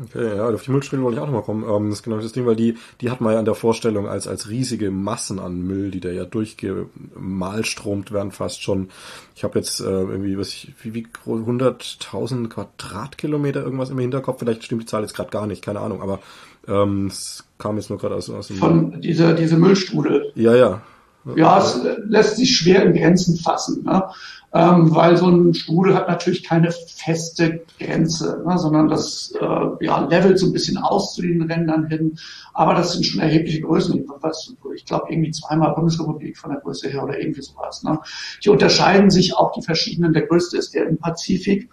[0.04, 1.64] Okay, ja, auf die Müllstellen wollte ich auch nochmal kommen.
[1.68, 4.08] Ähm, das ist genau das Ding, weil die, die hat man ja in der Vorstellung
[4.08, 8.88] als, als riesige Massen an Müll, die da ja durchgemalstromt werden, fast schon.
[9.36, 14.38] Ich habe jetzt äh, irgendwie, was ich, wie, wie 100.000 Quadratkilometer irgendwas im Hinterkopf.
[14.38, 16.20] Vielleicht stimmt die Zahl jetzt gerade gar nicht, keine Ahnung, aber
[16.66, 18.56] ähm, es kam jetzt nur gerade aus, aus dem...
[18.56, 20.32] Von dieser, diese Müllstrudel.
[20.34, 20.80] Ja, ja.
[21.36, 23.84] Ja, es lässt sich schwer in Grenzen fassen.
[23.84, 24.02] Ne?
[24.54, 30.06] ähm, weil so ein Strudel hat natürlich keine feste Grenze, ne, sondern das äh, ja,
[30.06, 32.18] levelt so ein bisschen aus zu den Rändern hin.
[32.52, 34.04] Aber das sind schon erhebliche Größen.
[34.74, 37.82] Ich glaube, irgendwie zweimal Bundesrepublik von der Größe her oder irgendwie sowas.
[37.82, 37.98] Ne.
[38.44, 40.12] Die unterscheiden sich auch die verschiedenen.
[40.12, 41.70] Der größte ist der im Pazifik.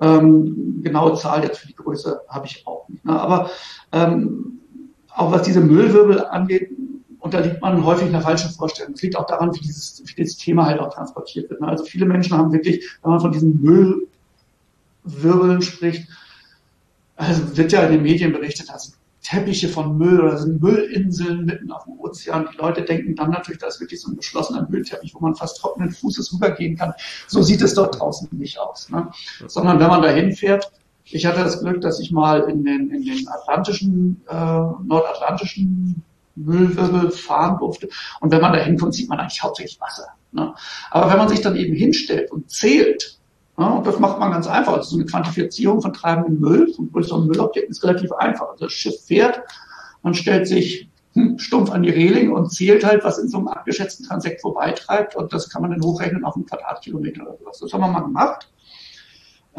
[0.00, 3.04] Ähm, genaue Zahl jetzt für die Größe habe ich auch nicht.
[3.04, 3.18] Ne.
[3.18, 3.50] Aber
[3.92, 4.58] ähm,
[5.14, 6.70] auch was diese Müllwirbel angeht,
[7.28, 8.94] unterliegt man häufig einer falschen Vorstellung.
[8.94, 11.62] Es liegt auch daran, wie dieses, wie dieses Thema halt auch transportiert wird.
[11.62, 16.08] Also viele Menschen haben wirklich, wenn man von diesen Müllwirbeln spricht,
[17.16, 21.70] also wird ja in den Medien berichtet, dass Teppiche von Müll oder sind Müllinseln mitten
[21.70, 22.48] auf dem Ozean.
[22.52, 25.58] Die Leute denken dann natürlich, da ist wirklich so ein geschlossener Müllteppich, wo man fast
[25.58, 26.94] trockenen Fußes rübergehen kann.
[27.26, 28.88] So sieht es dort draußen nicht aus.
[28.88, 29.08] Ne?
[29.46, 30.70] Sondern wenn man da hinfährt,
[31.04, 36.02] ich hatte das Glück, dass ich mal in den, in den atlantischen, äh, nordatlantischen
[36.44, 37.88] Müllwirbel fahren durfte.
[38.20, 40.08] Und wenn man da hinkommt, sieht man eigentlich hauptsächlich Wasser.
[40.32, 40.54] Ne?
[40.90, 43.18] Aber wenn man sich dann eben hinstellt und zählt,
[43.56, 46.90] ne, und das macht man ganz einfach, also so eine Quantifizierung von treibendem Müll, von
[46.92, 48.48] größeren Müllobjekten ist relativ einfach.
[48.50, 49.40] Also das Schiff fährt,
[50.02, 53.48] man stellt sich hm, stumpf an die Reling und zählt halt, was in so einem
[53.48, 57.58] abgeschätzten Transekt vorbeitreibt und das kann man dann hochrechnen auf einen Quadratkilometer oder sowas.
[57.58, 58.50] Das haben wir mal gemacht.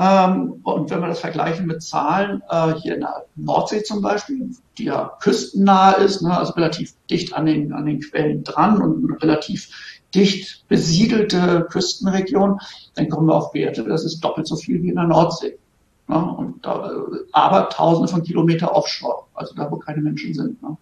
[0.02, 4.50] Ähm, und wenn wir das vergleichen mit Zahlen äh, hier in der Nordsee zum Beispiel,
[4.78, 9.22] die ja küstennah ist, ne, also relativ dicht an den, an den Quellen dran und
[9.22, 9.70] relativ
[10.16, 12.60] dicht besiedelte Küstenregion,
[12.96, 15.60] dann kommen wir auf Werte, das ist doppelt so viel wie in der Nordsee.
[16.08, 16.94] Ne, und da,
[17.34, 20.64] aber tausende von Kilometer offshore, also da, wo keine Menschen sind.
[20.64, 20.78] Ne.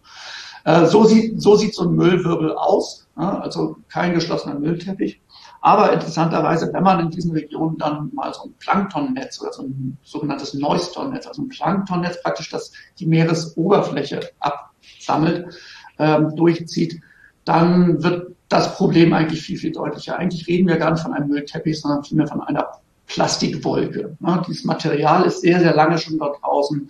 [0.63, 5.19] Äh, so, sieht, so sieht so ein Müllwirbel aus, also kein geschlossener Müllteppich.
[5.67, 9.97] Aber interessanterweise, wenn man in diesen Regionen dann mal so ein Planktonnetz oder so ein
[10.01, 15.53] sogenanntes Neustonnetz, also ein Planktonnetz praktisch, das die Meeresoberfläche absammelt,
[15.99, 17.01] ähm, durchzieht,
[17.43, 20.17] dann wird das Problem eigentlich viel, viel deutlicher.
[20.17, 22.65] Eigentlich reden wir gar nicht von einem Müllteppich, sondern vielmehr von einer
[23.08, 24.15] Plastikwolke.
[24.21, 24.41] Ne?
[24.47, 26.89] Dieses Material ist sehr, sehr lange schon dort draußen.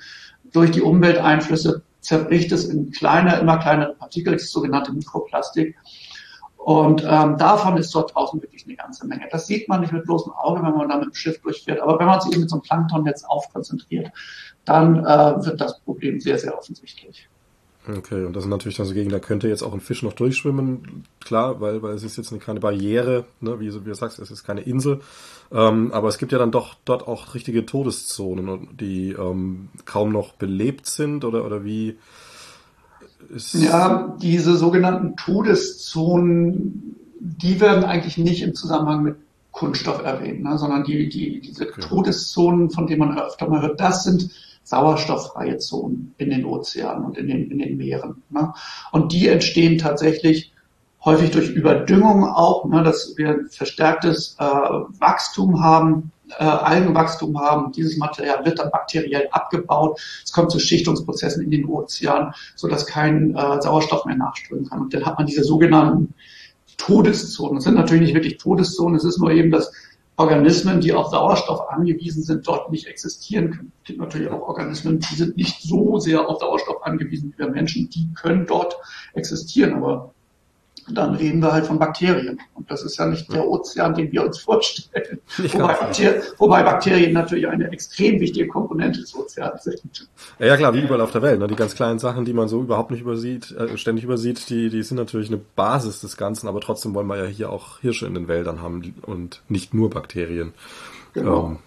[0.53, 5.75] Durch die Umwelteinflüsse zerbricht es in kleine, immer kleinere Partikel, das sogenannte Mikroplastik.
[6.67, 9.29] Und ähm, davon ist dort draußen wirklich eine ganze Menge.
[9.31, 11.79] Das sieht man nicht mit bloßem Auge, wenn man da mit dem Schiff durchfährt.
[11.79, 14.11] Aber wenn man sich eben mit so einem Planktonnetz aufkonzentriert,
[14.65, 17.29] dann äh, wird das Problem sehr, sehr offensichtlich.
[17.87, 20.11] Okay, und das sind natürlich dann so Gegenden, da könnte jetzt auch ein Fisch noch
[20.11, 24.29] durchschwimmen, klar, weil, weil es ist jetzt keine Barriere, ne, wie, wie du sagst, es
[24.29, 24.99] ist keine Insel.
[25.53, 30.33] Ähm, aber es gibt ja dann doch dort auch richtige Todeszonen, die ähm, kaum noch
[30.33, 31.97] belebt sind oder, oder wie,
[33.53, 39.15] ja, diese sogenannten Todeszonen, die werden eigentlich nicht im Zusammenhang mit
[39.51, 41.81] Kunststoff erwähnen, ne, sondern die, die, diese okay.
[41.81, 44.29] Todeszonen, von denen man öfter mal hört, das sind
[44.63, 48.21] sauerstofffreie Zonen in den Ozeanen und in den, in den Meeren.
[48.29, 48.53] Ne?
[48.91, 50.53] Und die entstehen tatsächlich
[51.03, 57.71] häufig durch Überdüngung auch, ne, dass wir verstärktes äh, Wachstum haben, äh, Algenwachstum haben.
[57.71, 59.99] Dieses Material wird dann bakteriell abgebaut.
[60.23, 64.81] Es kommt zu Schichtungsprozessen in den Ozeanen, sodass kein äh, Sauerstoff mehr nachströmen kann.
[64.81, 66.13] Und dann hat man diese sogenannten
[66.77, 67.55] Todeszonen.
[67.55, 69.71] Das sind natürlich nicht wirklich Todeszonen, es ist nur eben, dass
[70.19, 73.71] Organismen, die auf Sauerstoff angewiesen sind, dort nicht existieren können.
[73.83, 77.49] Es gibt natürlich auch Organismen, die sind nicht so sehr auf Sauerstoff angewiesen wie wir
[77.49, 78.75] Menschen, die können dort
[79.13, 80.15] existieren, aber
[80.89, 82.39] dann reden wir halt von Bakterien.
[82.53, 85.19] Und das ist ja nicht der Ozean, den wir uns vorstellen.
[85.37, 90.09] Wobei, Bakter wobei, Bakterien natürlich eine extrem wichtige Komponente des Ozeans sind.
[90.39, 91.39] Ja, klar, wie überall auf der Welt.
[91.39, 91.47] Ne?
[91.47, 94.83] Die ganz kleinen Sachen, die man so überhaupt nicht übersieht, äh, ständig übersieht, die, die
[94.83, 98.13] sind natürlich eine Basis des Ganzen, aber trotzdem wollen wir ja hier auch Hirsche in
[98.13, 100.53] den Wäldern haben und nicht nur Bakterien.
[101.13, 101.47] Genau.
[101.47, 101.57] Ähm,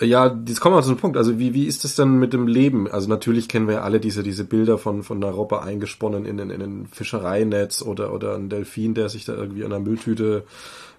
[0.00, 1.16] ja, jetzt kommen wir zu einem Punkt.
[1.16, 2.88] Also wie, wie ist es denn mit dem Leben?
[2.88, 6.38] Also natürlich kennen wir ja alle diese, diese Bilder von, von einer Robbe eingesponnen in,
[6.38, 10.44] in, in ein Fischereinetz oder, oder ein Delfin, der sich da irgendwie an einer Mülltüte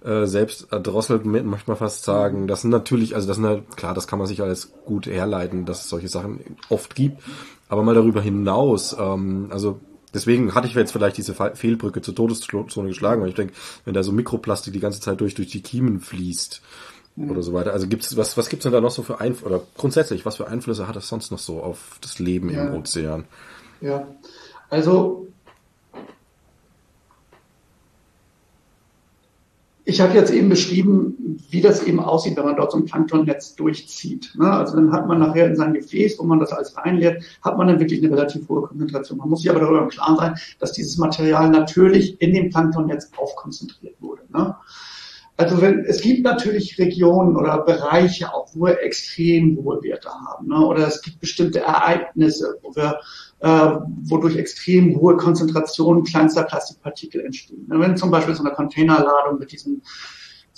[0.04, 2.48] äh, selbst erdrosselt, möchte man fast sagen.
[2.48, 5.66] Das sind natürlich, also das sind halt, klar, das kann man sich alles gut herleiten,
[5.66, 7.22] dass es solche Sachen oft gibt.
[7.68, 9.80] Aber mal darüber hinaus, ähm, also
[10.12, 13.54] Deswegen hatte ich jetzt vielleicht diese Fehlbrücke zur Todeszone geschlagen, weil ich denke,
[13.86, 16.62] wenn da so Mikroplastik die ganze Zeit durch, durch die Kiemen fließt,
[17.28, 17.74] oder so weiter.
[17.74, 20.48] Also gibt's was was gibt's denn da noch so für Einflüsse oder grundsätzlich was für
[20.48, 22.68] Einflüsse hat es sonst noch so auf das Leben ja.
[22.68, 23.26] im Ozean?
[23.82, 24.08] Ja,
[24.70, 25.28] also
[29.90, 33.56] ich habe jetzt eben beschrieben, wie das eben aussieht, wenn man dort so ein Planktonnetz
[33.56, 34.36] durchzieht.
[34.38, 34.50] Ne?
[34.50, 37.68] Also dann hat man nachher in sein Gefäß, wo man das alles reinleert, hat man
[37.68, 39.18] dann wirklich eine relativ hohe Konzentration.
[39.18, 43.10] Man muss sich aber darüber im Klaren sein, dass dieses Material natürlich in dem Planktonnetz
[43.18, 44.22] aufkonzentriert wurde.
[45.40, 50.50] Also wenn, es gibt natürlich Regionen oder Bereiche auch, wo wir extrem hohe Werte haben.
[50.50, 50.66] Ne?
[50.66, 53.00] Oder es gibt bestimmte Ereignisse, wo wir,
[53.40, 57.66] äh, wodurch extrem hohe Konzentrationen kleinster Plastikpartikel entstehen.
[57.70, 59.82] Wenn zum Beispiel so eine Containerladung mit diesen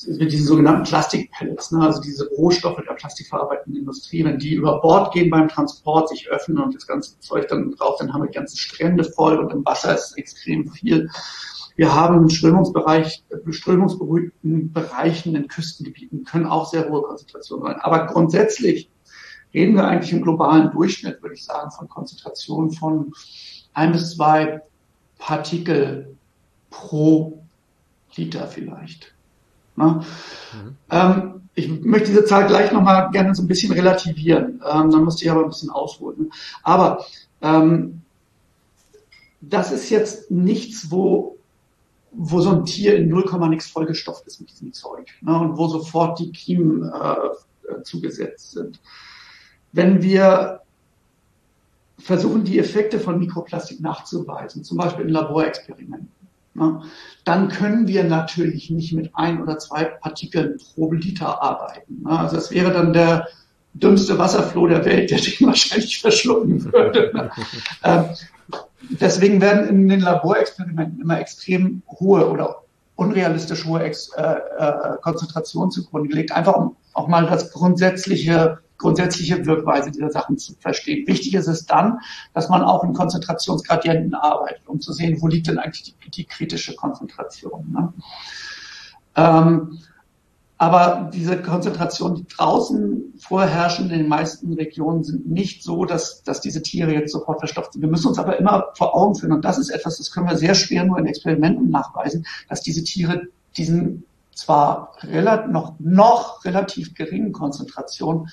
[0.07, 5.13] mit diesen sogenannten Plastikpellets, ne, also diese Rohstoffe der plastikverarbeitenden Industrie, wenn die über Bord
[5.13, 8.37] gehen beim Transport, sich öffnen und das ganze Zeug dann drauf, dann haben wir die
[8.37, 11.09] ganzen Strände voll und im Wasser ist extrem viel.
[11.75, 17.79] Wir haben Strömungsbereich, strömungsberuhigten Bereichen in Küstengebieten können auch sehr hohe Konzentrationen sein.
[17.81, 18.89] Aber grundsätzlich
[19.53, 23.13] reden wir eigentlich im globalen Durchschnitt, würde ich sagen, von Konzentrationen von
[23.73, 24.61] ein bis zwei
[25.17, 26.15] Partikel
[26.69, 27.43] pro
[28.15, 29.13] Liter vielleicht.
[29.75, 30.03] Ne?
[30.53, 30.75] Mhm.
[30.89, 34.61] Ähm, ich möchte diese Zahl gleich nochmal gerne so ein bisschen relativieren.
[34.69, 36.31] Ähm, dann musste ich aber ein bisschen ausholen.
[36.63, 37.05] Aber
[37.41, 38.01] ähm,
[39.41, 41.37] das ist jetzt nichts, wo
[42.11, 45.67] wo so ein Tier in 0, nix vollgestopft ist mit diesem Zeug ne, und wo
[45.67, 48.81] sofort die Kiemen äh, zugesetzt sind.
[49.71, 50.61] Wenn wir
[51.97, 56.09] versuchen, die Effekte von Mikroplastik nachzuweisen, zum Beispiel in Laborexperimenten,
[57.23, 62.03] dann können wir natürlich nicht mit ein oder zwei Partikeln pro Liter arbeiten.
[62.03, 62.19] Ne.
[62.19, 63.27] Also das wäre dann der
[63.73, 67.11] dümmste Wasserfloh der Welt, der den wahrscheinlich verschlucken würde.
[67.13, 67.31] Ne.
[67.83, 68.05] ähm,
[68.99, 72.63] deswegen werden in den Laborexperimenten immer extrem hohe oder
[72.95, 79.91] unrealistisch hohe äh, äh, Konzentrationen zugrunde gelegt, einfach um auch mal das grundsätzliche grundsätzliche Wirkweise
[79.91, 81.07] dieser Sachen zu verstehen.
[81.07, 81.99] Wichtig ist es dann,
[82.33, 86.25] dass man auch in Konzentrationsgradienten arbeitet, um zu sehen, wo liegt denn eigentlich die, die
[86.25, 87.71] kritische Konzentration.
[87.71, 87.93] Ne?
[89.15, 89.79] Ähm,
[90.57, 96.39] aber diese Konzentration, die draußen vorherrschen in den meisten Regionen, sind nicht so, dass, dass
[96.39, 97.81] diese Tiere jetzt sofort verstopft sind.
[97.81, 100.37] Wir müssen uns aber immer vor Augen führen, und das ist etwas, das können wir
[100.37, 103.23] sehr schwer nur in Experimenten nachweisen, dass diese Tiere
[103.57, 104.93] diesen zwar
[105.49, 108.29] noch, noch relativ geringen Konzentrationen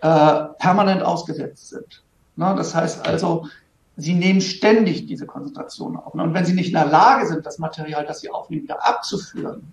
[0.00, 2.02] äh, permanent ausgesetzt sind.
[2.36, 2.54] Ne?
[2.56, 3.46] Das heißt also,
[3.96, 6.14] sie nehmen ständig diese Konzentration auf.
[6.14, 9.72] Und wenn sie nicht in der Lage sind, das Material, das sie aufnehmen, wieder abzuführen,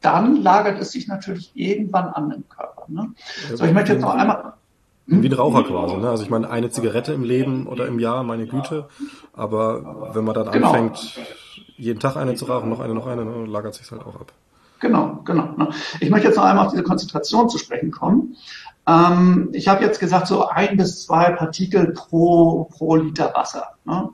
[0.00, 2.84] dann lagert es sich natürlich irgendwann an im Körper.
[2.88, 3.14] Ne?
[3.54, 4.52] So, ich möchte jetzt noch einmal.
[5.08, 5.22] Hm?
[5.22, 6.08] Wie ein Raucher quasi, ne?
[6.08, 8.88] Also ich meine, eine Zigarette im Leben oder im Jahr, meine Güte.
[9.34, 10.68] Aber wenn man dann genau.
[10.68, 11.18] anfängt,
[11.76, 14.32] jeden Tag eine zu rauchen, noch eine, noch eine, ne, lagert sich halt auch ab.
[14.80, 15.48] Genau, genau.
[15.56, 15.70] Ne?
[16.00, 18.36] Ich möchte jetzt noch einmal auf diese Konzentration zu sprechen kommen.
[18.86, 23.74] Ähm, ich habe jetzt gesagt, so ein bis zwei Partikel pro, pro Liter Wasser.
[23.84, 24.10] Ne?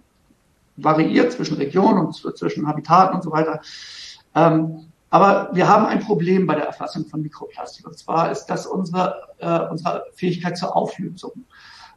[0.76, 3.60] Variiert zwischen Regionen und zwischen Habitaten und so weiter.
[4.34, 7.86] Ähm, aber wir haben ein Problem bei der Erfassung von Mikroplastik.
[7.86, 11.32] Und zwar ist das unsere, äh, unsere Fähigkeit zur Auflösung.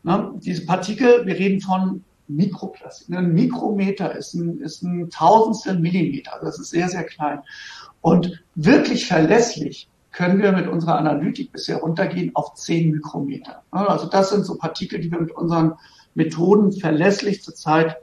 [0.02, 0.32] Ne?
[0.38, 3.16] Diese Partikel, wir reden von Mikroplastik.
[3.16, 6.34] Ein Mikrometer ist ein, ist ein Tausendstel Millimeter.
[6.34, 7.42] Also das ist sehr, sehr klein.
[8.02, 13.64] Und wirklich verlässlich können wir mit unserer Analytik bisher runtergehen auf 10 Mikrometer.
[13.72, 15.74] Also das sind so Partikel, die wir mit unseren
[16.14, 17.98] Methoden verlässlich zurzeit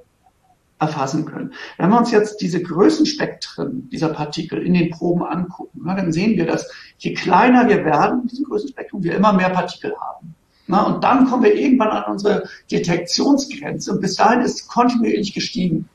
[0.81, 1.53] erfassen können.
[1.79, 6.47] Wenn wir uns jetzt diese Größenspektren dieser Partikel in den Proben angucken, dann sehen wir,
[6.47, 6.69] dass
[6.99, 10.35] je kleiner wir werden, diesem Größenspektrum, wir immer mehr Partikel haben.
[10.67, 15.89] und dann kommen wir irgendwann an unsere Detektionsgrenze und bis dahin ist es kontinuierlich gestiegen.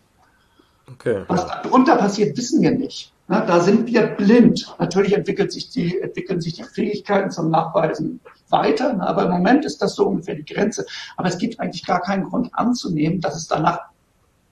[0.88, 1.24] Okay.
[1.28, 3.12] Was darunter passiert, wissen wir nicht.
[3.28, 4.76] Da sind wir blind.
[4.78, 9.82] Natürlich entwickelt sich die, entwickeln sich die Fähigkeiten zum Nachweisen weiter, aber im Moment ist
[9.82, 10.86] das so ungefähr die Grenze.
[11.18, 13.80] Aber es gibt eigentlich gar keinen Grund anzunehmen, dass es danach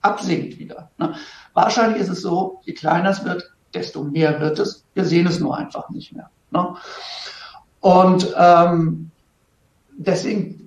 [0.02, 0.90] absinkt wieder.
[0.98, 1.14] Ne?
[1.52, 4.84] Wahrscheinlich ist es so, je kleiner es wird, desto mehr wird es.
[4.94, 6.30] Wir sehen es nur einfach nicht mehr.
[6.50, 6.74] Ne?
[7.80, 9.10] Und ähm,
[9.96, 10.63] deswegen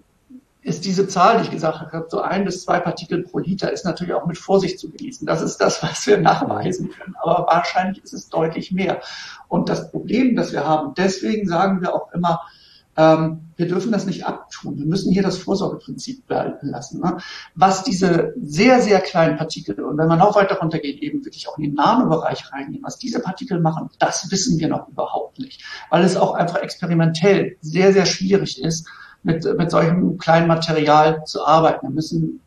[0.67, 3.86] ist diese Zahl, die ich gesagt habe, so ein bis zwei Partikel pro Liter, ist
[3.86, 5.25] natürlich auch mit Vorsicht zu genießen.
[5.25, 7.15] Das ist das, was wir nachweisen können.
[7.21, 8.99] Aber wahrscheinlich ist es deutlich mehr.
[9.47, 12.41] Und das Problem, das wir haben, deswegen sagen wir auch immer,
[12.97, 14.77] ähm, wir dürfen das nicht abtun.
[14.77, 16.99] Wir müssen hier das Vorsorgeprinzip behalten lassen.
[16.99, 17.17] Ne?
[17.56, 21.58] Was diese sehr, sehr kleinen Partikel, und wenn man noch weiter runtergeht, eben wirklich auch
[21.58, 25.63] in den Nanobereich reingehen, was diese Partikel machen, das wissen wir noch überhaupt nicht.
[25.89, 28.86] Weil es auch einfach experimentell sehr, sehr schwierig ist,
[29.27, 31.87] mit, mit solchem kleinen Material zu arbeiten.
[31.87, 32.39] Wir müssen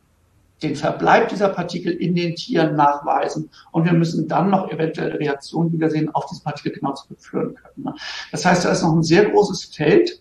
[0.62, 5.70] den Verbleib dieser Partikel in den Tieren nachweisen und wir müssen dann noch eventuelle Reaktionen,
[5.70, 7.84] die wir sehen, auf diese Partikel genau zurückführen können.
[7.84, 7.94] Ne?
[8.32, 10.20] Das heißt, da ist noch ein sehr großes Feld,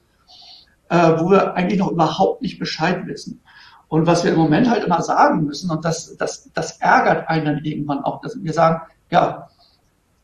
[0.89, 3.41] äh, wo wir eigentlich noch überhaupt nicht Bescheid wissen.
[3.87, 7.45] Und was wir im Moment halt immer sagen müssen, und das, das, das ärgert einen
[7.45, 9.49] dann irgendwann auch, dass wir sagen, ja,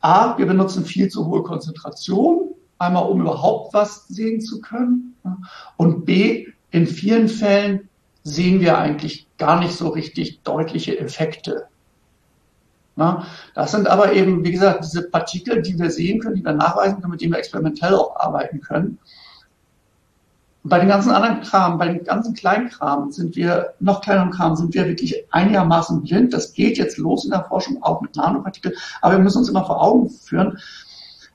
[0.00, 5.16] A, wir benutzen viel zu hohe Konzentration, einmal um überhaupt was sehen zu können.
[5.76, 7.88] Und B, in vielen Fällen
[8.22, 11.68] sehen wir eigentlich gar nicht so richtig deutliche Effekte.
[13.54, 17.00] Das sind aber eben, wie gesagt, diese Partikel, die wir sehen können, die wir nachweisen
[17.00, 18.98] können, mit denen wir experimentell auch arbeiten können.
[20.64, 24.30] Und bei den ganzen anderen Kram, bei den ganzen kleinen Kram sind wir, noch kleineren
[24.32, 26.32] Kram, sind wir wirklich einigermaßen blind.
[26.32, 28.74] Das geht jetzt los in der Forschung, auch mit Nanopartikeln.
[29.02, 30.58] Aber wir müssen uns immer vor Augen führen,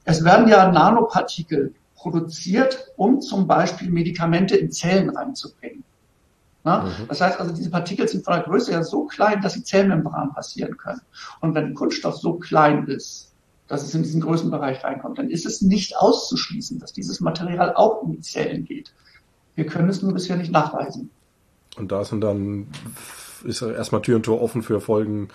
[0.04, 5.84] es werden ja Nanopartikel produziert, um zum Beispiel Medikamente in Zellen reinzubringen.
[6.64, 6.84] Na?
[6.84, 7.08] Mhm.
[7.08, 10.34] Das heißt also, diese Partikel sind von der Größe her so klein, dass sie Zellmembran
[10.34, 11.02] passieren können.
[11.40, 13.32] Und wenn Kunststoff so klein ist,
[13.68, 18.04] dass es in diesen Größenbereich reinkommt, dann ist es nicht auszuschließen, dass dieses Material auch
[18.04, 18.94] in die Zellen geht.
[19.56, 21.10] Wir können es nur bisher nicht nachweisen.
[21.78, 22.68] Und da sind dann,
[23.44, 25.30] ist erstmal Tür und Tor offen für Folgen,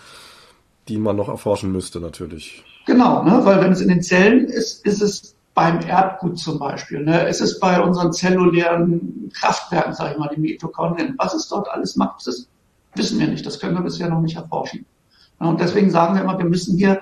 [0.89, 2.65] die man noch erforschen müsste, natürlich.
[2.87, 3.41] Genau, ne?
[3.45, 7.03] weil wenn es in den Zellen ist, ist es beim Erbgut zum Beispiel.
[7.03, 7.27] Ne?
[7.27, 11.15] Es ist bei unseren zellulären Kraftwerken, sage ich mal, die Mitochondrien.
[11.19, 12.49] Was es dort alles macht, das
[12.95, 13.45] wissen wir nicht.
[13.45, 14.87] Das können wir bisher noch nicht erforschen.
[15.39, 17.01] Und deswegen sagen wir immer, wir müssen hier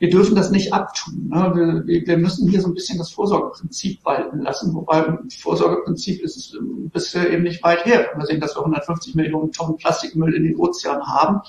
[0.00, 1.28] wir dürfen das nicht abtun.
[1.28, 1.84] Ne?
[1.86, 6.58] Wir, wir, müssen hier so ein bisschen das Vorsorgeprinzip walten lassen, wobei Vorsorgeprinzip ist es
[6.90, 8.08] bisher eben nicht weit her.
[8.16, 11.42] Wir sehen, dass wir 150 Millionen Tonnen Plastikmüll in den Ozeanen haben.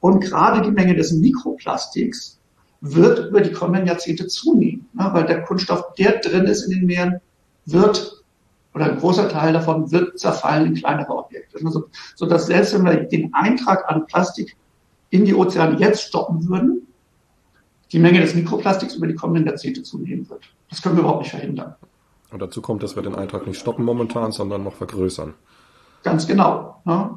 [0.00, 2.37] Und gerade die Menge des Mikroplastiks
[2.80, 5.10] wird über die kommenden Jahrzehnte zunehmen, ne?
[5.12, 7.20] weil der Kunststoff, der drin ist in den Meeren,
[7.66, 8.24] wird
[8.74, 11.58] oder ein großer Teil davon wird zerfallen in kleinere Objekte.
[11.64, 14.56] Also, so dass selbst wenn wir den Eintrag an Plastik
[15.10, 16.86] in die Ozeane jetzt stoppen würden,
[17.90, 20.44] die Menge des Mikroplastiks über die kommenden Jahrzehnte zunehmen wird.
[20.68, 21.74] Das können wir überhaupt nicht verhindern.
[22.30, 25.34] Und dazu kommt, dass wir den Eintrag nicht stoppen momentan, sondern noch vergrößern.
[26.02, 26.82] Ganz genau.
[26.84, 27.10] Ne?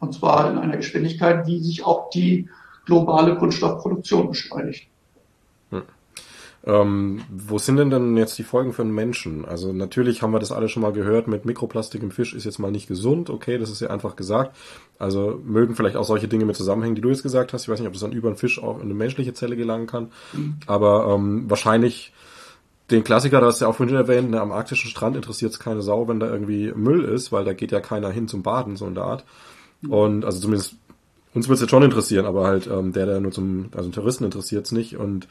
[0.00, 2.48] Und zwar in einer Geschwindigkeit, wie sich auch die
[2.84, 4.88] globale Kunststoffproduktion beschleunigt.
[6.64, 9.44] Ähm, wo sind denn dann jetzt die Folgen für den Menschen?
[9.44, 12.60] Also natürlich haben wir das alle schon mal gehört, mit Mikroplastik im Fisch ist jetzt
[12.60, 14.56] mal nicht gesund, okay, das ist ja einfach gesagt.
[14.98, 17.62] Also mögen vielleicht auch solche Dinge mit zusammenhängen, die du jetzt gesagt hast.
[17.62, 19.88] Ich weiß nicht, ob das dann über einen Fisch auch in eine menschliche Zelle gelangen
[19.88, 20.12] kann.
[20.32, 20.58] Mhm.
[20.66, 22.12] Aber ähm, wahrscheinlich
[22.92, 25.58] den Klassiker, da hast du ja auch vorhin erwähnt, ne, am arktischen Strand interessiert es
[25.58, 28.76] keine Sau, wenn da irgendwie Müll ist, weil da geht ja keiner hin zum Baden,
[28.76, 29.24] so in der Art.
[29.80, 29.92] Mhm.
[29.92, 30.76] Und also zumindest
[31.34, 34.24] uns wird es jetzt schon interessieren, aber halt ähm, der, der nur zum, also Touristen
[34.24, 34.96] interessiert es nicht.
[34.96, 35.28] Und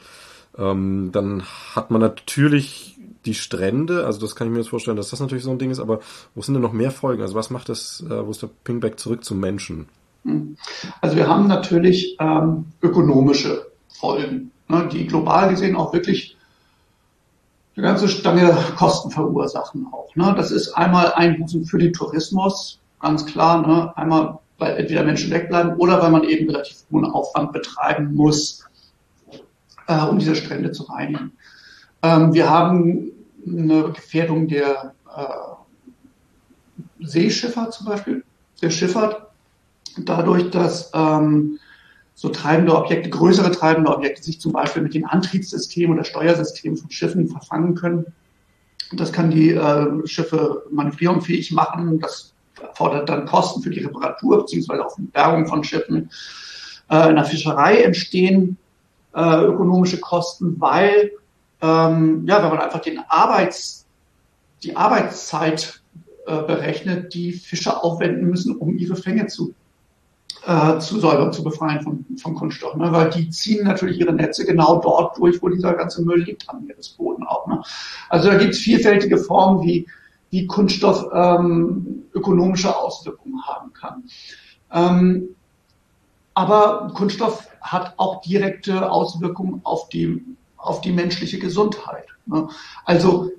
[0.58, 1.42] ähm, dann
[1.74, 5.44] hat man natürlich die Strände, also das kann ich mir jetzt vorstellen, dass das natürlich
[5.44, 6.00] so ein Ding ist, aber
[6.34, 7.22] wo sind denn noch mehr Folgen?
[7.22, 9.86] Also was macht das, äh, wo ist der Pingback zurück zum Menschen?
[10.24, 10.56] Hm.
[11.00, 16.36] Also wir haben natürlich ähm, ökonomische Folgen, ne, die global gesehen auch wirklich
[17.76, 20.14] eine ganze Stange Kosten verursachen auch.
[20.14, 20.34] Ne?
[20.36, 23.66] Das ist einmal Einbußen für den Tourismus, ganz klar.
[23.66, 23.96] Ne?
[23.96, 28.64] Einmal, weil entweder Menschen wegbleiben oder weil man eben relativ hohen Aufwand betreiben muss,
[29.88, 31.32] äh, um diese Strände zu reinigen.
[32.02, 33.10] Ähm, wir haben
[33.46, 35.24] eine Gefährdung der äh,
[37.00, 38.24] Seeschifffahrt zum Beispiel,
[38.62, 39.26] der Schifffahrt,
[39.98, 41.58] dadurch, dass ähm,
[42.14, 46.90] so treibende Objekte, größere treibende Objekte sich zum Beispiel mit den Antriebssystemen oder Steuersystemen von
[46.90, 48.06] Schiffen verfangen können.
[48.92, 51.98] Das kann die äh, Schiffe manövrierungsfähig machen.
[51.98, 56.10] Das erfordert dann Kosten für die Reparatur beziehungsweise auch die Bergung von Schiffen.
[56.90, 58.56] Äh, in der Fischerei entstehen
[59.14, 61.12] äh, ökonomische Kosten, weil
[61.60, 63.86] ähm, ja, wenn man einfach den Arbeits,
[64.62, 65.80] die Arbeitszeit
[66.26, 69.54] äh, berechnet, die Fischer aufwenden müssen, um ihre Fänge zu
[70.46, 72.74] äh, zu säubern, zu befreien von, von Kunststoff.
[72.74, 72.90] Ne?
[72.90, 76.64] Weil die ziehen natürlich ihre Netze genau dort durch, wo dieser ganze Müll liegt am
[76.64, 77.46] Meeresboden auch.
[77.46, 77.62] Ne?
[78.08, 79.86] Also da gibt es vielfältige Formen, wie,
[80.32, 84.04] wie Kunststoff ähm, ökonomische Auswirkungen haben kann.
[84.72, 85.28] Ähm,
[86.34, 90.24] aber Kunststoff hat auch direkte Auswirkungen auf die,
[90.56, 92.06] auf die menschliche Gesundheit.
[92.24, 92.48] Ne?
[92.86, 93.30] Also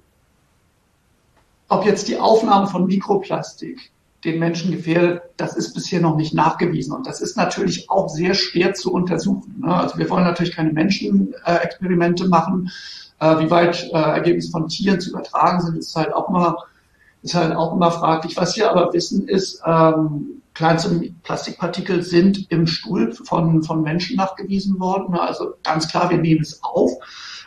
[1.67, 3.91] ob jetzt die Aufnahme von Mikroplastik
[4.23, 6.93] den Menschen gefährdet, das ist bisher noch nicht nachgewiesen.
[6.93, 9.63] Und das ist natürlich auch sehr schwer zu untersuchen.
[9.65, 9.75] Ne?
[9.75, 12.69] Also wir wollen natürlich keine Menschenexperimente machen.
[13.19, 16.57] Äh, wie weit äh, Ergebnisse von Tieren zu übertragen sind, ist halt auch immer,
[17.23, 18.37] ist halt auch immer fraglich.
[18.37, 24.79] Was wir aber wissen ist, ähm, kleinste Plastikpartikel sind im Stuhl von, von Menschen nachgewiesen
[24.79, 25.15] worden.
[25.15, 26.91] Also ganz klar, wir nehmen es auf.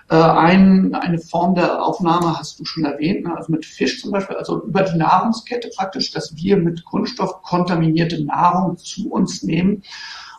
[0.09, 4.37] Äh, ein, eine Form der Aufnahme hast du schon erwähnt, also mit Fisch zum Beispiel,
[4.37, 9.83] also über die Nahrungskette praktisch, dass wir mit Kunststoff kontaminierte Nahrung zu uns nehmen.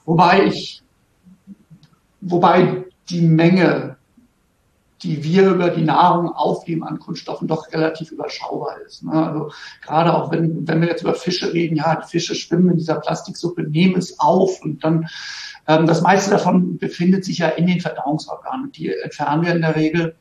[0.06, 0.84] Wobei ich,
[2.22, 3.97] wobei die Menge,
[5.04, 9.04] die wir über die Nahrung aufnehmen an Kunststoffen, doch relativ überschaubar ist.
[9.04, 9.12] Ne?
[9.12, 12.78] Also gerade auch wenn, wenn wir jetzt über Fische reden, ja, die Fische schwimmen in
[12.78, 15.08] dieser Plastiksuppe, nehmen es auf und dann
[15.68, 18.72] ähm, das meiste davon befindet sich ja in den Verdauungsorganen.
[18.72, 20.16] Die entfernen wir in der Regel.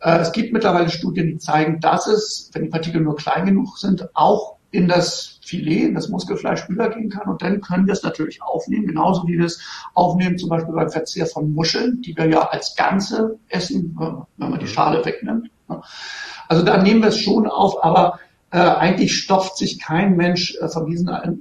[0.00, 3.78] Äh, es gibt mittlerweile Studien, die zeigen, dass es, wenn die Partikel nur klein genug
[3.78, 7.28] sind, auch in das Filet, in das Muskelfleisch übergehen kann.
[7.28, 9.60] Und dann können wir es natürlich aufnehmen, genauso wie wir es
[9.94, 13.96] aufnehmen, zum Beispiel beim Verzehr von Muscheln, die wir ja als Ganze essen,
[14.36, 15.50] wenn man die Schale wegnimmt.
[16.48, 18.18] Also da nehmen wir es schon auf, aber
[18.50, 21.32] äh, eigentlich stopft sich kein Mensch äh, von diesen äh,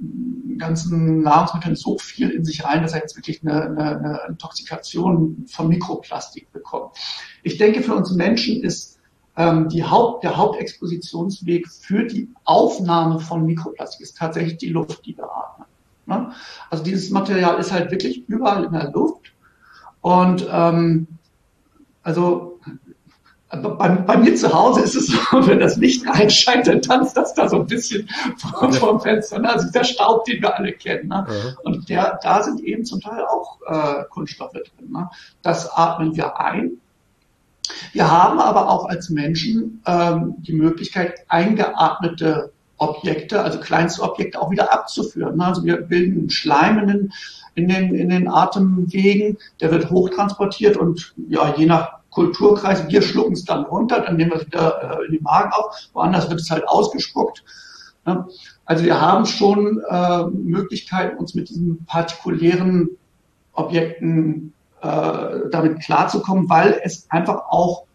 [0.58, 5.46] ganzen Nahrungsmitteln so viel in sich rein, dass er jetzt wirklich eine, eine, eine Intoxikation
[5.50, 6.96] von Mikroplastik bekommt.
[7.44, 9.01] Ich denke, für uns Menschen ist
[9.42, 15.18] ähm, die Haupt, der Hauptexpositionsweg für die Aufnahme von Mikroplastik ist tatsächlich die Luft, die
[15.18, 15.68] wir atmen.
[16.06, 16.32] Ne?
[16.70, 19.34] Also dieses Material ist halt wirklich überall in der Luft
[20.02, 21.08] und ähm,
[22.04, 22.60] also
[23.50, 25.18] bei, bei, mir zu Hause ist es so,
[25.48, 29.40] wenn das Licht reinscheint, dann tanzt das da so ein bisschen vom, vom Fenster.
[29.40, 29.50] Ne?
[29.50, 31.10] Also der Staub, den wir alle kennen.
[31.10, 31.26] Ne?
[31.28, 31.54] Ja.
[31.64, 34.92] Und der, da sind eben zum Teil auch äh, Kunststoffe drin.
[34.92, 35.10] Ne?
[35.42, 36.81] Das atmen wir ein.
[37.94, 44.50] Wir haben aber auch als Menschen ähm, die Möglichkeit, eingeatmete Objekte, also kleinste Objekte auch
[44.50, 45.40] wieder abzuführen.
[45.40, 47.14] Also wir bilden Schleim in den,
[47.54, 53.34] in den, in den Atemwegen, der wird hochtransportiert und ja, je nach Kulturkreis, wir schlucken
[53.34, 56.42] es dann runter, dann nehmen wir es wieder äh, in den Magen auf, woanders wird
[56.42, 57.44] es halt ausgespuckt.
[58.06, 58.28] Ne?
[58.66, 62.90] Also wir haben schon äh, Möglichkeiten, uns mit diesen partikulären
[63.54, 67.86] Objekten äh, damit klarzukommen, weil es einfach auch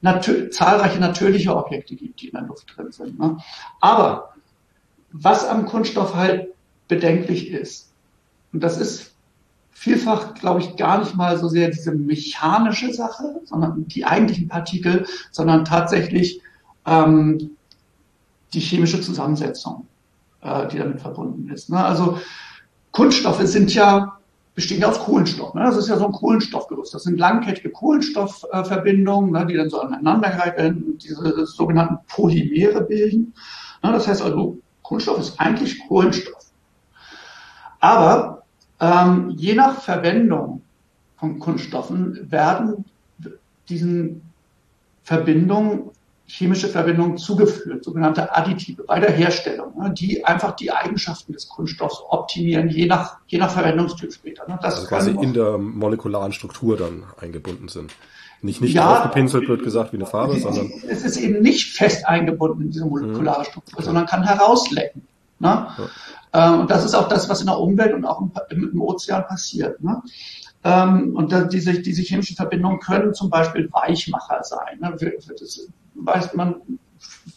[0.00, 3.18] natür zahlreiche natürliche Objekte gibt, die in der Luft drin sind.
[3.18, 3.38] Ne?
[3.80, 4.34] Aber
[5.12, 6.48] was am Kunststoff halt
[6.88, 7.92] bedenklich ist,
[8.52, 9.14] und das ist
[9.70, 15.06] vielfach, glaube ich, gar nicht mal so sehr diese mechanische Sache, sondern die eigentlichen Partikel,
[15.30, 16.40] sondern tatsächlich
[16.86, 17.56] ähm,
[18.52, 19.86] die chemische Zusammensetzung,
[20.42, 21.70] äh, die damit verbunden ist.
[21.70, 21.84] Ne?
[21.84, 22.18] Also
[22.92, 24.18] Kunststoffe sind ja
[24.54, 25.54] bestehen aus Kohlenstoff.
[25.54, 25.62] Ne?
[25.64, 26.94] Das ist ja so ein Kohlenstoffgerüst.
[26.94, 33.34] Das sind langkettige Kohlenstoffverbindungen, ne, die dann so und diese sogenannten Polymere bilden.
[33.82, 33.92] Ne?
[33.92, 36.44] Das heißt also, Kohlenstoff ist eigentlich Kohlenstoff.
[37.80, 38.44] Aber
[38.80, 40.62] ähm, je nach Verwendung
[41.16, 42.84] von Kunststoffen werden
[43.68, 44.22] diesen
[45.02, 45.90] Verbindungen
[46.26, 52.02] chemische Verbindungen zugeführt, sogenannte Additive bei der Herstellung, ne, die einfach die Eigenschaften des Kunststoffs
[52.08, 54.48] optimieren, je nach, je nach Verwendungstyp später.
[54.48, 54.58] Ne.
[54.62, 57.92] Das also quasi in der molekularen Struktur dann eingebunden sind.
[58.40, 60.70] Nicht, nicht ja, draufgepinselt wird gesagt wie eine Farbe, sondern.
[60.88, 63.44] Es ist eben nicht fest eingebunden in diese molekulare mhm.
[63.44, 63.84] Struktur, okay.
[63.84, 65.06] sondern kann herauslecken.
[65.38, 65.66] Ne?
[66.32, 66.52] Ja.
[66.54, 69.26] Ähm, und das ist auch das, was in der Umwelt und auch im, im Ozean
[69.26, 69.82] passiert.
[69.82, 70.02] Ne?
[70.62, 74.78] Ähm, und diese, diese chemischen Verbindungen können zum Beispiel Weichmacher sein.
[74.80, 74.94] Ne?
[75.94, 76.56] Weiß man,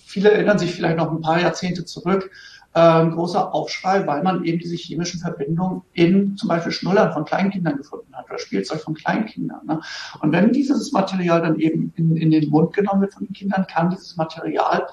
[0.05, 2.31] viele erinnern sich vielleicht noch ein paar Jahrzehnte zurück,
[2.73, 7.77] ein großer Aufschrei, weil man eben diese chemischen Verbindungen in zum Beispiel Schnullern von Kleinkindern
[7.77, 9.65] gefunden hat oder Spielzeug von Kleinkindern.
[9.65, 9.81] Ne?
[10.21, 13.65] Und wenn dieses Material dann eben in, in den Mund genommen wird von den Kindern,
[13.67, 14.87] kann dieses Material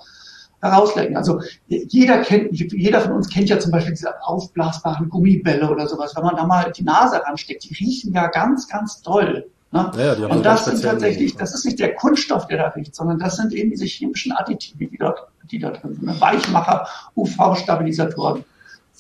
[0.63, 1.17] herauslecken.
[1.17, 6.17] Also jeder kennt, jeder von uns kennt ja zum Beispiel diese aufblasbaren Gummibälle oder sowas.
[6.17, 9.51] Wenn man da mal die Nase ransteckt, die riechen ja ganz, ganz toll.
[9.75, 9.91] Ne?
[9.97, 13.19] Ja, ja, und das sind tatsächlich, das ist nicht der Kunststoff, der da riecht, sondern
[13.19, 16.21] das sind eben diese chemischen Additive, die dort, die da drin sind.
[16.21, 18.45] Weichmacher, UV-Stabilisatoren,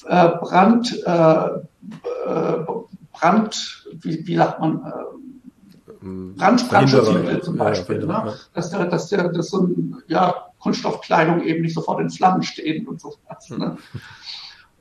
[0.06, 2.64] äh, Brand, äh, äh,
[3.12, 8.00] Brand, wie, wie sagt man, äh, Brand, Brandschutzmittel zum Beispiel.
[8.00, 8.34] Ja, ne?
[8.52, 12.88] Dass, der, dass, der, dass so ein, ja, Kunststoffkleidung eben nicht sofort in Flammen stehen
[12.88, 13.14] und so.
[13.46, 13.58] Hm.
[13.58, 13.76] Ne?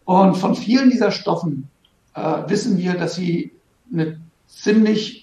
[0.06, 1.70] Und von vielen dieser Stoffen
[2.16, 3.52] äh, wissen wir, dass sie
[3.92, 5.23] eine ziemlich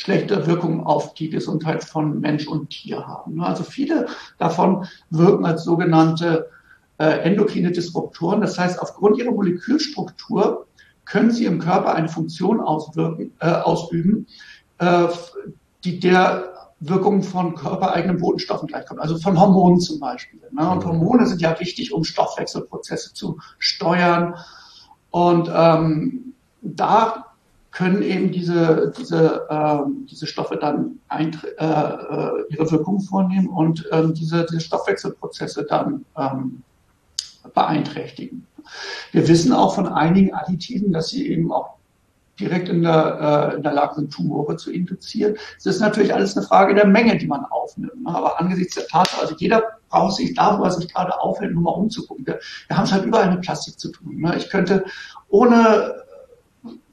[0.00, 3.42] schlechte Wirkung auf die Gesundheit von Mensch und Tier haben.
[3.42, 4.06] Also viele
[4.38, 6.48] davon wirken als sogenannte
[6.96, 8.40] äh, endokrine Disruptoren.
[8.40, 10.66] Das heißt, aufgrund ihrer Molekülstruktur
[11.04, 14.26] können sie im Körper eine Funktion auswirken, äh, ausüben,
[14.78, 15.08] äh,
[15.84, 20.40] die der Wirkung von körpereigenen Botenstoffen gleichkommt, also von Hormonen zum Beispiel.
[20.50, 20.66] Ne?
[20.70, 24.34] Und Hormone sind ja wichtig, um Stoffwechselprozesse zu steuern.
[25.10, 26.32] Und ähm,
[26.62, 27.29] da
[27.72, 33.88] können eben diese, diese, ähm, diese Stoffe dann ein, äh, äh, ihre Wirkung vornehmen und
[33.92, 36.62] ähm, diese, diese Stoffwechselprozesse dann ähm,
[37.54, 38.46] beeinträchtigen.
[39.12, 41.76] Wir wissen auch von einigen Additiven, dass sie eben auch
[42.40, 45.36] direkt in der, äh, in der Lage sind, Tumore zu induzieren.
[45.58, 48.02] Es ist natürlich alles eine Frage der Menge, die man aufnimmt.
[48.02, 48.12] Ne?
[48.12, 51.62] Aber angesichts der Tatsache, also jeder braucht sich da, wo er sich gerade aufhält, nur
[51.62, 52.26] mal umzugucken.
[52.26, 54.16] Wir, wir haben es halt überall mit Plastik zu tun.
[54.16, 54.36] Ne?
[54.36, 54.84] Ich könnte
[55.28, 55.94] ohne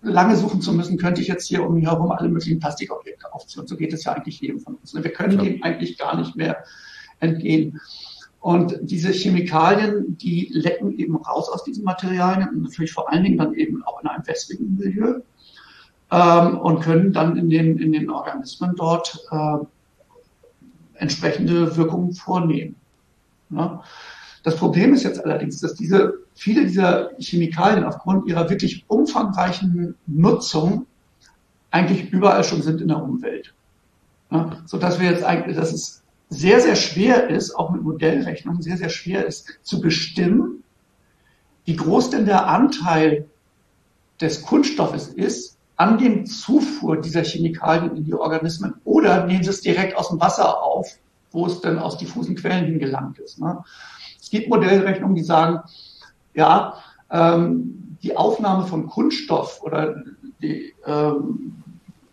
[0.08, 3.68] lange suchen zu müssen, könnte ich jetzt hier um mich herum alle möglichen Plastikobjekte aufziehen.
[3.68, 4.94] so geht es ja eigentlich jedem von uns.
[4.94, 5.04] Ne?
[5.04, 6.64] Wir können dem eigentlich gar nicht mehr
[7.20, 7.80] entgehen.
[8.40, 13.38] Und diese Chemikalien, die lecken eben raus aus diesen Materialien und natürlich vor allen Dingen
[13.38, 15.22] dann eben auch in einem wässrigen Milieu
[16.12, 19.58] ähm, und können dann in den, in den Organismen dort äh,
[20.94, 22.76] entsprechende Wirkungen vornehmen.
[23.50, 23.80] Ne?
[24.44, 30.86] Das Problem ist jetzt allerdings, dass diese, viele dieser Chemikalien aufgrund ihrer wirklich umfangreichen Nutzung
[31.72, 33.54] eigentlich überall schon sind in der Umwelt.
[34.32, 38.62] Ja, so dass wir jetzt eigentlich, dass es sehr, sehr schwer ist, auch mit Modellrechnungen
[38.62, 40.64] sehr, sehr schwer ist, zu bestimmen,
[41.66, 43.26] wie groß denn der Anteil
[44.22, 49.62] des Kunststoffes ist an dem Zufuhr dieser Chemikalien in die Organismen oder nehmen sie es
[49.62, 50.98] direkt aus dem Wasser auf,
[51.32, 53.40] wo es dann aus diffusen Quellen hingelangt ist.
[53.40, 53.64] Ne?
[54.20, 55.62] Es gibt Modellrechnungen, die sagen,
[56.38, 56.76] ja,
[57.12, 59.96] ähm, die Aufnahme von Kunststoff oder
[60.42, 61.64] die ähm,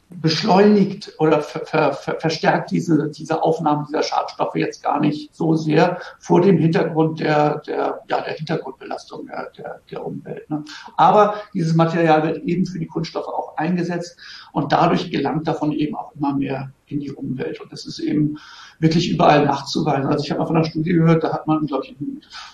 [0.09, 5.55] beschleunigt oder ver, ver, ver, verstärkt diese, diese Aufnahme dieser Schadstoffe jetzt gar nicht so
[5.55, 10.49] sehr vor dem Hintergrund der, der, ja, der Hintergrundbelastung der, der, der Umwelt.
[10.49, 10.65] Ne?
[10.97, 14.17] Aber dieses Material wird eben für die Kunststoffe auch eingesetzt
[14.53, 17.61] und dadurch gelangt davon eben auch immer mehr in die Umwelt.
[17.61, 18.39] Und das ist eben
[18.79, 20.07] wirklich überall nachzuweisen.
[20.07, 21.97] Also ich habe mal von einer Studie gehört, da hat man, glaube ich,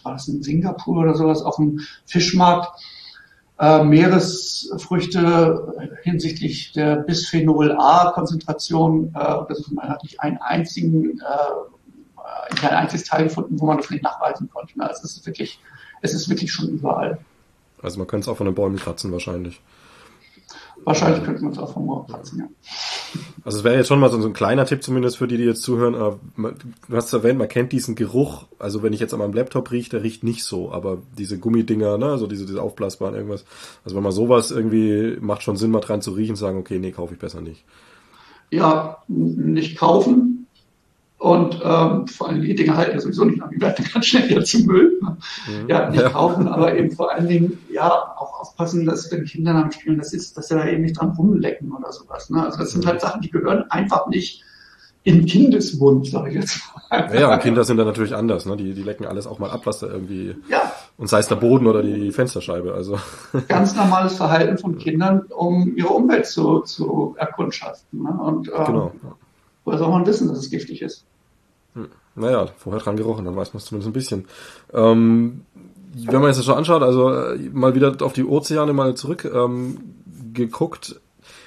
[0.02, 2.80] war das in Singapur oder sowas, auf dem Fischmarkt
[3.60, 9.72] äh, Meeresfrüchte hinsichtlich der Bisphenol A-Konzentration äh, untersucht.
[9.72, 14.48] Man hat nicht einen einzigen, äh, kein einziges Teil gefunden, wo man das nicht nachweisen
[14.50, 14.72] konnte.
[14.78, 15.60] Also es ist wirklich,
[16.00, 17.18] es ist wirklich schon überall.
[17.82, 19.60] Also man könnte es auch von den Bäumen kratzen wahrscheinlich.
[20.84, 22.46] Wahrscheinlich könnte man es auch vom Moor kratzen, ja.
[23.44, 25.62] Also es wäre jetzt schon mal so, ein kleiner Tipp zumindest für die, die jetzt
[25.62, 25.94] zuhören.
[26.36, 28.44] Du hast es erwähnt, man kennt diesen Geruch.
[28.58, 30.72] Also wenn ich jetzt an meinem Laptop rieche, der riecht nicht so.
[30.72, 33.44] Aber diese Gummidinger, ne, also diese, diese aufblasbaren irgendwas.
[33.84, 36.78] Also wenn man sowas irgendwie macht schon Sinn, mal dran zu riechen und sagen, okay,
[36.78, 37.64] nee, kaufe ich besser nicht.
[38.50, 40.29] Ja, nicht kaufen,
[41.20, 44.30] und ähm, vor allem die Dinge halten ja sowieso nicht lang, die werden ganz schnell
[44.30, 44.98] wieder zum Müll.
[45.02, 45.68] Mhm.
[45.68, 49.70] Ja, nicht kaufen, aber eben vor allen Dingen ja auch aufpassen, dass wenn Kinder am
[49.70, 52.30] Spielen das ist, dass sie da eben nicht dran rumlecken oder sowas.
[52.30, 52.42] Ne?
[52.42, 54.42] Also das sind halt Sachen, die gehören einfach nicht
[55.02, 57.14] in Kindesmund, sage ich jetzt mal.
[57.14, 58.56] Ja, und Kinder sind da natürlich anders, ne?
[58.56, 60.36] Die, die lecken alles auch mal ab, was da irgendwie.
[60.48, 60.72] Ja.
[60.96, 62.72] Und sei es der Boden oder die Fensterscheibe.
[62.72, 62.98] Also.
[63.48, 68.02] Ganz normales Verhalten von Kindern, um ihre Umwelt zu, zu erkundschaften.
[68.02, 68.10] Ne?
[68.10, 68.92] Und ähm, genau.
[69.64, 71.04] woher soll man wissen, dass es giftig ist?
[71.74, 71.88] Hm.
[72.16, 74.28] Naja, vorher dran gerochen, dann weiß man es zumindest ein bisschen.
[74.72, 75.42] Ähm,
[75.94, 79.24] wenn man jetzt das schon anschaut, also äh, mal wieder auf die Ozeane mal zurück
[79.24, 79.78] ähm,
[80.32, 81.00] geguckt.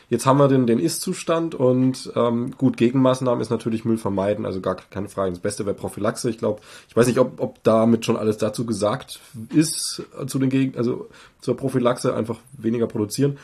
[0.10, 4.62] Jetzt haben wir den, den Ist-Zustand und ähm, gut, Gegenmaßnahmen ist natürlich Müll vermeiden, also
[4.62, 5.32] gar keine Frage.
[5.32, 6.30] Das Beste wäre Prophylaxe.
[6.30, 9.22] Ich glaube, ich weiß nicht, ob, ob damit schon alles dazu gesagt
[9.54, 11.10] ist, zu den Gegen also
[11.40, 13.38] zur Prophylaxe einfach weniger produzieren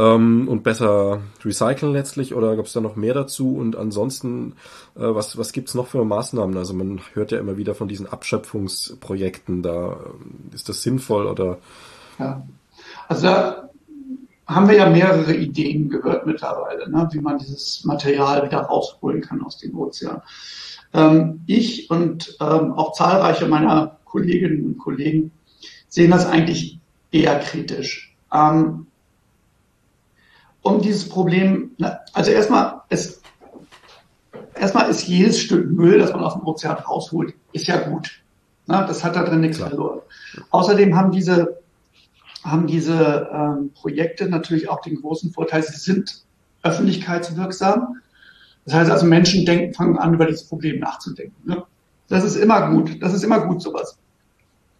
[0.00, 3.56] ähm, und besser recyceln letztlich oder gab es da noch mehr dazu?
[3.56, 4.54] Und ansonsten,
[4.96, 6.56] äh, was, was gibt's noch für Maßnahmen?
[6.56, 11.58] Also man hört ja immer wieder von diesen Abschöpfungsprojekten, da ähm, ist das sinnvoll oder?
[12.18, 12.42] Ja,
[13.08, 13.70] also da
[14.46, 19.42] haben wir ja mehrere Ideen gehört mittlerweile, ne, wie man dieses Material wieder rausholen kann
[19.42, 20.22] aus den Ozeanen.
[20.94, 25.30] Ähm, ich und ähm, auch zahlreiche meiner Kolleginnen und Kollegen
[25.88, 26.80] sehen das eigentlich
[27.12, 28.16] eher kritisch.
[28.32, 28.86] Ähm,
[30.62, 31.72] um dieses Problem,
[32.12, 33.20] also erstmal, es,
[34.54, 38.22] erstmal ist jedes Stück Müll, das man aus dem Ozean rausholt, ist ja gut.
[38.66, 39.70] Na, das hat da drin nichts Klar.
[39.70, 40.00] verloren.
[40.50, 41.58] Außerdem haben diese,
[42.44, 46.24] haben diese ähm, Projekte natürlich auch den großen Vorteil, sie sind
[46.62, 47.96] öffentlichkeitswirksam.
[48.64, 51.36] Das heißt also, Menschen denken, fangen an, über dieses Problem nachzudenken.
[51.48, 51.64] Ne?
[52.08, 53.02] Das ist immer gut.
[53.02, 53.96] Das ist immer gut, sowas.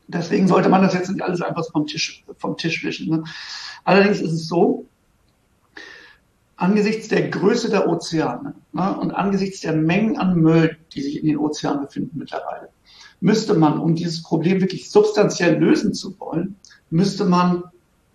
[0.06, 3.10] Deswegen sollte man das jetzt nicht alles einfach vom Tisch, vom Tisch wischen.
[3.10, 3.24] Ne?
[3.84, 4.86] Allerdings ist es so,
[6.60, 11.26] angesichts der Größe der Ozeane ne, und angesichts der Mengen an Müll, die sich in
[11.26, 12.68] den Ozeanen befinden mittlerweile,
[13.20, 16.56] müsste man, um dieses Problem wirklich substanziell lösen zu wollen,
[16.90, 17.64] müsste man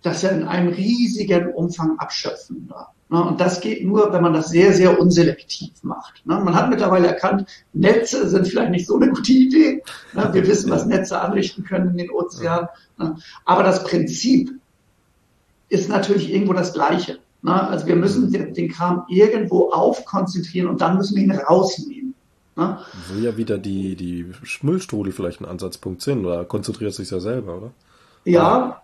[0.02, 2.70] das ja in einem riesigen Umfang abschöpfen.
[3.10, 3.22] Ne?
[3.22, 6.24] Und das geht nur, wenn man das sehr, sehr unselektiv macht.
[6.26, 6.38] Ne?
[6.38, 9.82] Man hat mittlerweile erkannt, Netze sind vielleicht nicht so eine gute Idee.
[10.12, 10.28] Ne?
[10.32, 12.68] Wir wissen, was Netze anrichten können in den Ozeanen.
[13.44, 14.52] Aber das Prinzip
[15.68, 17.18] ist natürlich irgendwo das Gleiche.
[17.48, 22.14] Also wir müssen den Kram irgendwo aufkonzentrieren und dann müssen wir ihn rausnehmen.
[22.56, 24.26] Wo ja wieder die, die
[24.62, 27.70] Müllstrudel vielleicht ein Ansatzpunkt sind, oder konzentriert sich ja selber, oder?
[28.24, 28.80] Ja,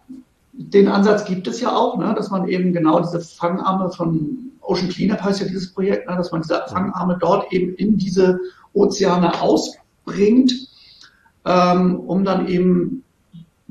[0.53, 4.91] den Ansatz gibt es ja auch, ne, dass man eben genau diese Fangarme von Ocean
[4.91, 8.39] Cleanup heißt ja dieses Projekt, ne, dass man diese Fangarme dort eben in diese
[8.75, 10.53] Ozeane ausbringt,
[11.47, 13.03] ähm, um dann eben,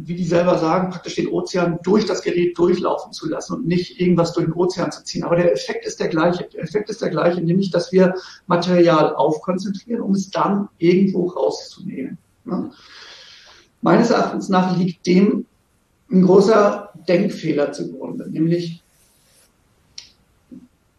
[0.07, 3.99] wie die selber sagen, praktisch den Ozean durch das Gerät durchlaufen zu lassen und nicht
[3.99, 5.23] irgendwas durch den Ozean zu ziehen.
[5.23, 6.47] Aber der Effekt ist der gleiche.
[6.53, 8.15] Der Effekt ist der gleiche, nämlich, dass wir
[8.47, 12.17] Material aufkonzentrieren, um es dann irgendwo rauszunehmen.
[12.45, 12.71] Ne.
[13.81, 15.45] Meines Erachtens nach liegt dem
[16.11, 18.83] ein großer Denkfehler zugrunde, nämlich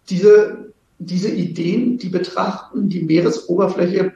[0.09, 4.12] diese, diese Ideen, die betrachten die Meeresoberfläche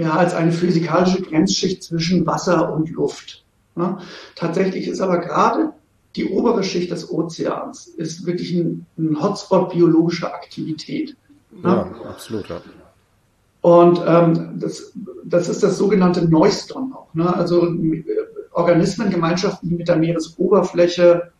[0.00, 3.44] ja, als eine physikalische Grenzschicht zwischen Wasser und Luft.
[3.76, 3.98] Ja,
[4.34, 5.74] tatsächlich ist aber gerade
[6.16, 11.16] die obere Schicht des Ozeans ist wirklich ein, ein Hotspot biologischer Aktivität.
[11.62, 12.48] Ja, ja absolut.
[12.48, 12.62] Ja.
[13.60, 14.92] Und ähm, das,
[15.22, 17.12] das ist das sogenannte Neuston auch.
[17.14, 17.32] Ne?
[17.36, 17.68] Also
[18.52, 21.30] Organismengemeinschaften, die mit der Meeresoberfläche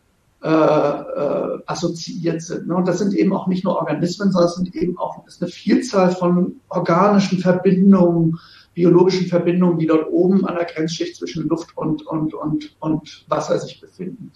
[0.43, 2.67] äh, äh, assoziiert sind.
[2.67, 2.75] Ne?
[2.75, 5.51] Und das sind eben auch nicht nur Organismen, sondern es sind eben auch ist eine
[5.51, 8.39] Vielzahl von organischen Verbindungen,
[8.73, 13.59] biologischen Verbindungen, die dort oben an der Grenzschicht zwischen Luft und, und, und, und Wasser
[13.59, 14.31] sich befinden.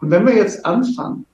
[0.00, 1.26] Und wenn wir jetzt anfangen,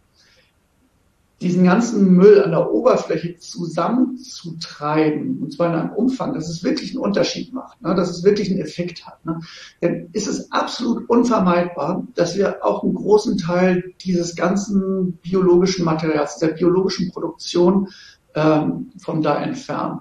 [1.40, 6.90] diesen ganzen Müll an der Oberfläche zusammenzutreiben, und zwar in einem Umfang, dass es wirklich
[6.90, 9.38] einen Unterschied macht, ne, dass es wirklich einen Effekt hat, ne,
[9.80, 16.38] dann ist es absolut unvermeidbar, dass wir auch einen großen Teil dieses ganzen biologischen Materials,
[16.38, 17.88] der biologischen Produktion
[18.34, 20.00] ähm, von da entfernen.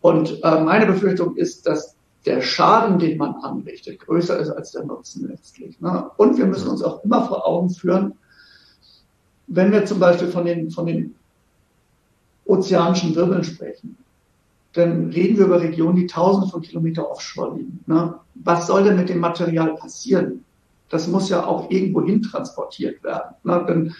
[0.00, 1.96] Und äh, meine Befürchtung ist, dass
[2.26, 5.80] der Schaden, den man anrichtet, größer ist als der Nutzen letztlich.
[5.80, 6.10] Ne?
[6.16, 8.14] Und wir müssen uns auch immer vor Augen führen,
[9.46, 11.14] wenn wir zum Beispiel von den, von den
[12.44, 13.96] ozeanischen Wirbeln sprechen,
[14.72, 17.80] dann reden wir über Regionen, die tausende von Kilometer offshore liegen.
[17.86, 18.14] Ne?
[18.34, 20.44] Was soll denn mit dem Material passieren?
[20.90, 23.34] Das muss ja auch irgendwo hin transportiert werden.
[23.44, 23.64] Ne?
[23.66, 23.94] Dann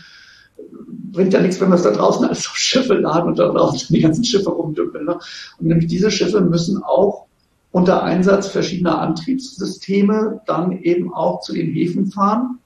[1.12, 4.00] bringt ja nichts, wenn wir es da draußen als Schiffe laden und da draußen die
[4.00, 5.06] ganzen Schiffe rumdümpeln.
[5.06, 5.18] Ne?
[5.58, 7.26] Und nämlich diese Schiffe müssen auch
[7.70, 12.58] unter Einsatz verschiedener Antriebssysteme dann eben auch zu den Häfen fahren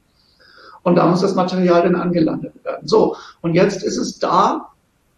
[0.89, 2.89] und da muss das Material dann angelandet werden.
[2.89, 4.71] So, und jetzt ist es da,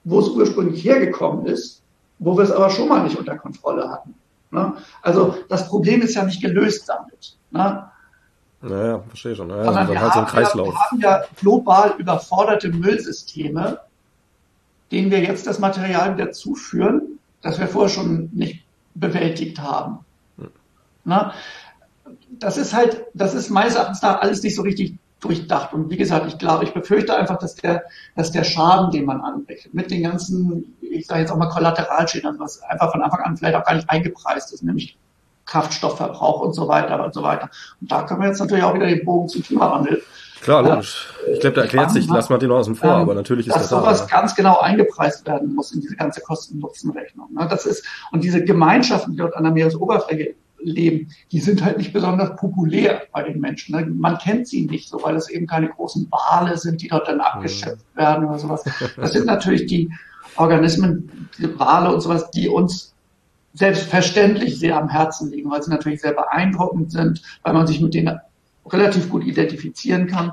[0.05, 1.83] wo es ursprünglich hergekommen ist,
[2.19, 4.15] wo wir es aber schon mal nicht unter Kontrolle hatten.
[4.51, 4.75] Ne?
[5.01, 7.37] Also das Problem ist ja nicht gelöst damit.
[7.53, 7.89] Ne?
[8.63, 9.47] Naja, verstehe schon.
[9.49, 13.79] Naja, Sondern wir, halt haben ja, wir haben ja global überforderte Müllsysteme,
[14.91, 18.65] denen wir jetzt das Material wieder zuführen, das wir vorher schon nicht
[18.95, 20.01] bewältigt haben.
[20.37, 20.51] Hm.
[21.05, 21.33] Ne?
[22.41, 25.73] Das ist halt, das ist meines Erachtens nach alles nicht so richtig durchdacht.
[25.73, 27.85] Und wie gesagt, ich glaube, ich befürchte einfach, dass der,
[28.17, 32.29] dass der Schaden, den man anrichtet, mit den ganzen, ich sage jetzt auch mal Kollateralschäden,
[32.29, 34.99] also was einfach von Anfang an vielleicht auch gar nicht eingepreist ist, nämlich
[35.47, 37.51] Kraftstoffverbrauch und so weiter und so weiter.
[37.81, 40.03] Und da können wir jetzt natürlich auch wieder den Bogen zum Klimawandel.
[40.41, 41.13] Klar, logisch.
[41.31, 43.69] Ich glaube, da erklärt sich, lass mal den außen vor, ähm, aber natürlich ist dass
[43.69, 47.29] das sowas da, ganz genau eingepreist werden muss in diese ganze Kosten-Nutzen-Rechnung.
[47.35, 47.47] Ne?
[47.51, 51.93] Das ist, und diese Gemeinschaften, die dort an der Meeresoberfläche leben, die sind halt nicht
[51.93, 53.77] besonders populär bei den Menschen.
[53.77, 53.87] Ne?
[53.87, 57.21] Man kennt sie nicht so, weil es eben keine großen Wale sind, die dort dann
[57.21, 57.99] abgeschöpft mhm.
[57.99, 58.65] werden oder sowas.
[58.97, 59.93] Das sind natürlich die
[60.37, 62.95] Organismen, die Wale und sowas, die uns
[63.53, 67.95] selbstverständlich sehr am Herzen liegen, weil sie natürlich sehr beeindruckend sind, weil man sich mit
[67.95, 68.21] denen
[68.67, 70.33] relativ gut identifizieren kann.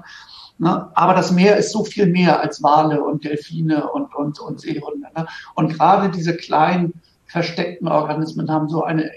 [0.59, 0.89] Ne?
[0.95, 5.07] Aber das Meer ist so viel mehr als Wale und Delfine und, und, und Seehunde.
[5.15, 5.27] Ne?
[5.55, 6.93] Und gerade diese kleinen
[7.25, 9.11] versteckten Organismen haben so eine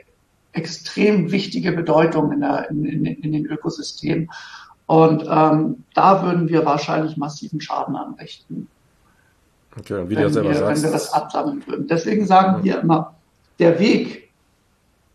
[0.52, 4.30] extrem wichtige Bedeutung in, der, in, in, in den Ökosystemen.
[4.86, 8.68] Und ähm, da würden wir wahrscheinlich massiven Schaden anrichten.
[9.78, 10.82] Okay, wie wenn, du selber wir, sagst.
[10.82, 11.86] wenn wir das absammeln würden.
[11.86, 12.64] Deswegen sagen ja.
[12.64, 13.14] wir immer,
[13.60, 14.30] der Weg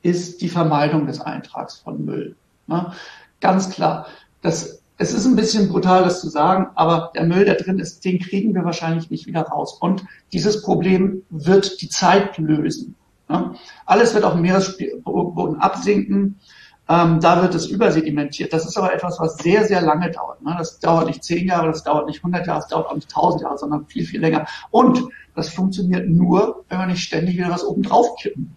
[0.01, 2.35] ist die Vermeidung des Eintrags von Müll.
[2.67, 2.93] Ne?
[3.41, 4.07] Ganz klar.
[4.41, 8.05] Das, es ist ein bisschen brutal, das zu sagen, aber der Müll, der drin ist,
[8.05, 9.77] den kriegen wir wahrscheinlich nicht wieder raus.
[9.81, 12.95] Und dieses Problem wird die Zeit lösen.
[13.27, 13.55] Ne?
[13.85, 16.39] Alles wird auf dem Meeresboden absinken.
[16.87, 18.53] Ähm, da wird es übersedimentiert.
[18.53, 20.41] Das ist aber etwas, was sehr, sehr lange dauert.
[20.43, 20.55] Ne?
[20.57, 23.41] Das dauert nicht zehn Jahre, das dauert nicht 100 Jahre, das dauert auch nicht 1000
[23.41, 24.45] Jahre, sondern viel, viel länger.
[24.69, 25.03] Und
[25.33, 28.55] das funktioniert nur, wenn wir nicht ständig wieder was oben drauf kippen.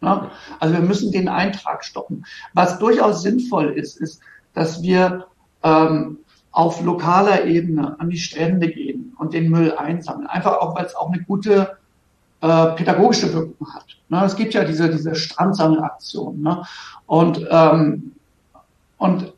[0.00, 0.30] Ne?
[0.58, 2.24] Also wir müssen den Eintrag stoppen.
[2.52, 4.20] Was durchaus sinnvoll ist, ist,
[4.54, 5.26] dass wir
[5.62, 6.18] ähm,
[6.50, 10.26] auf lokaler Ebene an die Strände gehen und den Müll einsammeln.
[10.26, 11.78] Einfach auch, weil es auch eine gute
[12.42, 13.86] äh, pädagogische Wirkung hat.
[14.08, 14.22] Ne?
[14.24, 16.42] Es gibt ja diese, diese Strandsammelaktion.
[16.42, 16.62] Ne?
[17.06, 18.12] Und, ähm,
[18.98, 19.32] und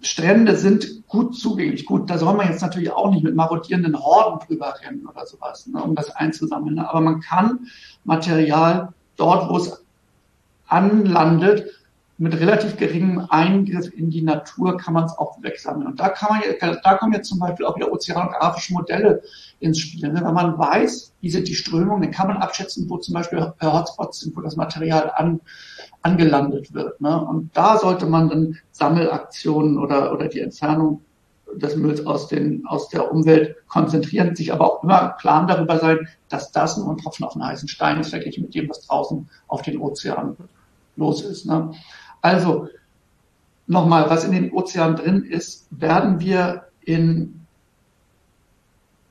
[0.00, 1.84] Strände sind gut zugänglich.
[1.84, 5.66] Gut, da soll man jetzt natürlich auch nicht mit marodierenden Horden drüber rennen oder sowas,
[5.66, 6.76] ne, um das einzusammeln.
[6.76, 6.88] Ne?
[6.88, 7.66] Aber man kann
[8.04, 9.84] Material dort, wo es
[10.66, 11.70] anlandet,
[12.24, 15.86] mit relativ geringem Eingriff in die Natur kann man es auch wegsammeln.
[15.86, 19.22] Und da kann man, da kommen jetzt zum Beispiel auch wieder ozeanografische Modelle
[19.60, 20.10] ins Spiel.
[20.10, 20.22] Ne?
[20.24, 24.20] Wenn man weiß, wie sind die Strömungen, dann kann man abschätzen, wo zum Beispiel Hotspots
[24.20, 25.42] sind, wo das Material an,
[26.00, 26.98] angelandet wird.
[26.98, 27.22] Ne?
[27.22, 31.02] Und da sollte man dann Sammelaktionen oder, oder die Entfernung
[31.54, 36.08] des Mülls aus, den, aus der Umwelt konzentrieren, sich aber auch immer klar darüber sein,
[36.30, 39.28] dass das nur ein Tropfen auf einen heißen Stein ist, verglichen mit dem, was draußen
[39.46, 40.38] auf den Ozean
[40.96, 41.46] los ist.
[41.46, 41.72] Ne?
[42.24, 42.68] Also
[43.66, 47.42] nochmal, was in den Ozeanen drin ist, werden wir in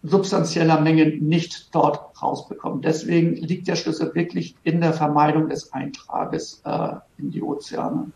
[0.01, 2.81] substanzieller Menge nicht dort rausbekommen.
[2.81, 8.07] Deswegen liegt der Schlüssel wirklich in der Vermeidung des Eintrages äh, in die Ozeane.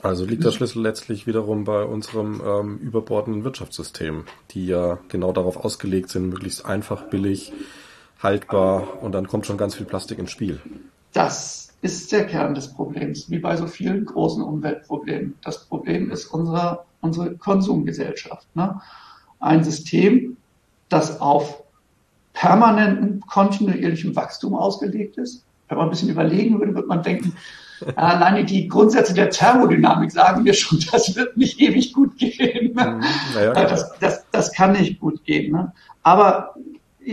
[0.00, 5.58] Also liegt der Schlüssel letztlich wiederum bei unserem ähm, überbordenden Wirtschaftssystem, die ja genau darauf
[5.58, 7.52] ausgelegt sind, möglichst einfach, billig,
[8.22, 10.62] haltbar und dann kommt schon ganz viel Plastik ins Spiel.
[11.12, 15.34] Das ist der Kern des Problems, wie bei so vielen großen Umweltproblemen.
[15.44, 18.46] Das Problem ist unsere, unsere Konsumgesellschaft.
[18.54, 18.80] Ne?
[19.40, 20.36] Ein System,
[20.88, 21.62] das auf
[22.32, 25.44] permanenten, kontinuierlichem Wachstum ausgelegt ist.
[25.68, 27.34] Wenn man ein bisschen überlegen würde, würde man denken,
[27.96, 32.74] alleine die Grundsätze der Thermodynamik sagen wir schon, das wird nicht ewig gut gehen.
[32.74, 33.00] Ne?
[33.34, 35.52] Naja, das, das, das kann nicht gut gehen.
[35.52, 35.72] Ne?
[36.02, 36.54] Aber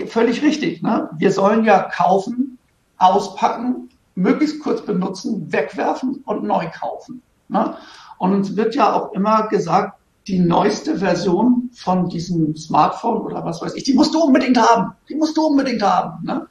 [0.08, 0.82] völlig richtig.
[0.82, 1.10] Ne?
[1.18, 2.58] Wir sollen ja kaufen,
[2.98, 7.22] auspacken, möglichst kurz benutzen, wegwerfen und neu kaufen.
[7.50, 7.76] Ne?
[8.18, 13.62] Und uns wird ja auch immer gesagt, die neueste Version von diesem Smartphone oder was
[13.62, 14.94] weiß ich, die musst du unbedingt haben.
[15.10, 16.24] Die musst du unbedingt haben.
[16.26, 16.48] Ne?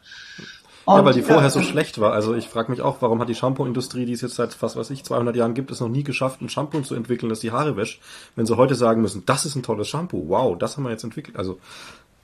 [0.84, 2.12] Und, ja, weil die vorher ja, so schlecht war.
[2.12, 4.90] Also ich frage mich auch, warum hat die Shampoo-Industrie, die es jetzt seit was weiß
[4.90, 7.76] ich 200 Jahren gibt, es noch nie geschafft, ein Shampoo zu entwickeln, das die Haare
[7.76, 8.02] wäscht,
[8.34, 11.04] wenn sie heute sagen müssen, das ist ein tolles Shampoo, wow, das haben wir jetzt
[11.04, 11.36] entwickelt.
[11.36, 11.60] Also,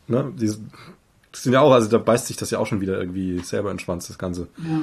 [0.09, 0.49] ne, die
[1.33, 3.77] sind ja auch, also da beißt sich das ja auch schon wieder irgendwie selber in
[3.77, 4.49] den Schwanz, das Ganze.
[4.59, 4.81] Ja.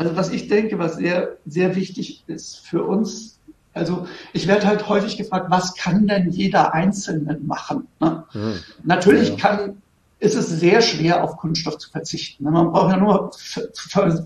[0.00, 3.38] Also was ich denke, was sehr, sehr wichtig ist für uns,
[3.74, 7.86] also ich werde halt häufig gefragt, was kann denn jeder Einzelne machen?
[8.00, 8.24] Ne?
[8.32, 8.54] Mhm.
[8.82, 9.36] Natürlich ja.
[9.36, 9.82] kann,
[10.18, 12.44] ist es sehr schwer, auf Kunststoff zu verzichten.
[12.44, 12.50] Ne?
[12.50, 13.30] Man braucht ja nur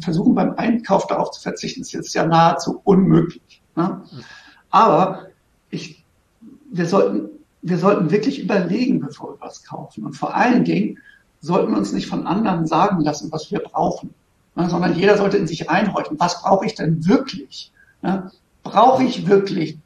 [0.01, 1.81] versuchen, beim Einkauf darauf zu verzichten.
[1.81, 3.61] Das ist jetzt ja nahezu unmöglich.
[3.75, 4.01] Ne?
[4.71, 5.27] Aber
[5.71, 6.05] ich,
[6.71, 7.31] wir sollten,
[7.63, 10.05] wir sollten wirklich überlegen, bevor wir was kaufen.
[10.07, 11.01] Und vor allen Dingen
[11.41, 14.15] sollten wir uns nicht von anderen sagen lassen, was wir brauchen
[14.57, 16.19] sondern jeder sollte in sich reinhorchen.
[16.21, 17.73] Was brauche ich denn wirklich?
[18.03, 18.31] Ne?
[18.63, 19.79] Brauche ich wirklich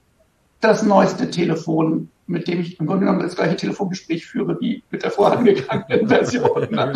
[0.61, 5.03] das neueste Telefon, mit dem ich im Grunde genommen das gleiche Telefongespräch führe wie mit
[5.03, 6.69] der vorangegangenen Version?
[6.71, 6.93] Ne?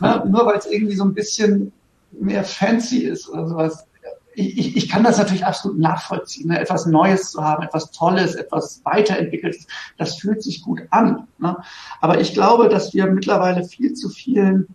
[0.00, 0.24] ne?
[0.26, 1.72] Nur weil es irgendwie so ein bisschen
[2.12, 3.86] mehr fancy ist oder sowas.
[4.34, 6.48] Ich, ich, ich kann das natürlich absolut nachvollziehen.
[6.48, 6.60] Ne?
[6.60, 9.66] Etwas Neues zu haben, etwas Tolles, etwas Weiterentwickeltes,
[9.96, 11.26] das fühlt sich gut an.
[11.38, 11.56] Ne?
[12.00, 14.68] Aber ich glaube, dass wir mittlerweile viel zu vielen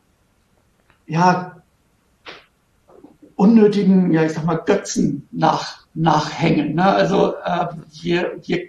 [1.07, 1.57] ja,
[3.37, 6.75] unnötigen, ja ich sag mal, Götzen nach, nachhängen.
[6.75, 6.83] Ne?
[6.83, 7.67] Also äh,
[8.01, 8.67] wir, wir,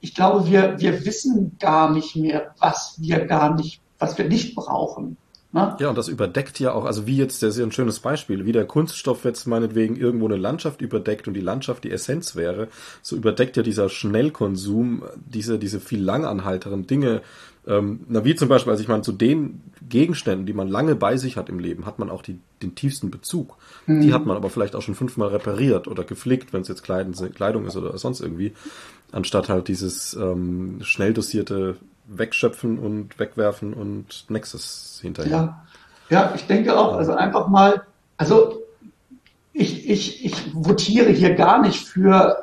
[0.00, 4.56] ich glaube, wir, wir wissen gar nicht mehr, was wir gar nicht, was wir nicht
[4.56, 5.16] brauchen.
[5.52, 5.76] Ne?
[5.80, 8.46] Ja, und das überdeckt ja auch, also wie jetzt, das ist ja ein schönes Beispiel,
[8.46, 12.68] wie der Kunststoff jetzt meinetwegen irgendwo eine Landschaft überdeckt und die Landschaft die Essenz wäre,
[13.02, 17.22] so überdeckt ja dieser Schnellkonsum diese, diese viel langanhalteren Dinge,
[17.66, 21.16] ähm, na, wie zum Beispiel, also ich meine, zu den Gegenständen, die man lange bei
[21.16, 23.56] sich hat im Leben, hat man auch die, den tiefsten Bezug.
[23.86, 24.00] Mhm.
[24.00, 27.12] Die hat man aber vielleicht auch schon fünfmal repariert oder geflickt, wenn es jetzt Kleidung,
[27.34, 28.52] Kleidung ist oder sonst irgendwie,
[29.12, 31.76] anstatt halt dieses ähm, schnell dosierte
[32.10, 35.30] Wegschöpfen und Wegwerfen und Nexus hinterher.
[35.30, 35.62] Ja,
[36.08, 37.82] ja ich denke auch, also einfach mal
[38.16, 38.62] Also
[39.52, 42.36] ich, ich, ich votiere hier gar nicht für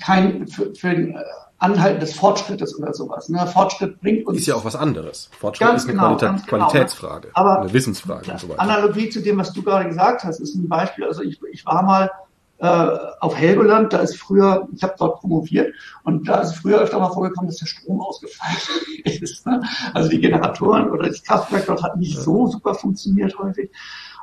[0.00, 1.18] kein für, für ein
[1.58, 3.28] Anhalten des Fortschrittes oder sowas.
[3.28, 3.46] Ne?
[3.46, 4.38] Fortschritt bringt uns.
[4.38, 5.30] Ist ja auch was anderes.
[5.38, 8.60] Fortschritt ist eine genau, Qualitä genau, Qualitätsfrage, aber eine Wissensfrage und so weiter.
[8.60, 11.04] Analogie zu dem, was du gerade gesagt hast, ist ein Beispiel.
[11.04, 12.10] Also ich, ich war mal
[12.62, 17.00] äh, auf Helgoland, da ist früher, ich habe dort promoviert und da ist früher öfter
[17.00, 18.56] mal vorgekommen, dass der Strom ausgefallen
[19.04, 19.44] ist.
[19.44, 19.60] Ne?
[19.94, 23.68] Also die Generatoren oder das Kraftwerk dort hat nicht so super funktioniert häufig.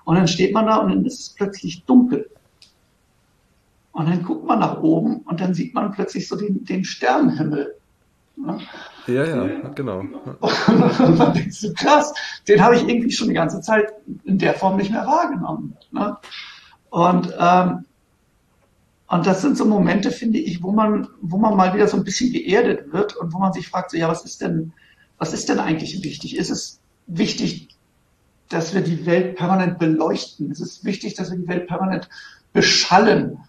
[0.05, 2.29] Und dann steht man da und dann ist es plötzlich dunkel.
[3.91, 7.75] Und dann guckt man nach oben und dann sieht man plötzlich so den, den Sternenhimmel.
[8.37, 8.57] Ne?
[9.07, 9.99] Ja, ja, genau.
[9.99, 12.13] Und man denkt so, krass,
[12.47, 13.91] den habe ich irgendwie schon die ganze Zeit
[14.23, 15.75] in der Form nicht mehr wahrgenommen.
[15.91, 16.15] Ne?
[16.89, 17.85] Und, ähm,
[19.09, 22.03] und das sind so Momente, finde ich, wo man, wo man mal wieder so ein
[22.03, 24.71] bisschen geerdet wird und wo man sich fragt, so, ja, was ist denn,
[25.17, 26.37] was ist denn eigentlich wichtig?
[26.37, 27.69] Ist es wichtig,
[28.49, 30.51] dass wir die Welt permanent beleuchten?
[30.51, 32.07] Ist es wichtig, dass wir die Welt permanent
[32.53, 33.39] beschallen?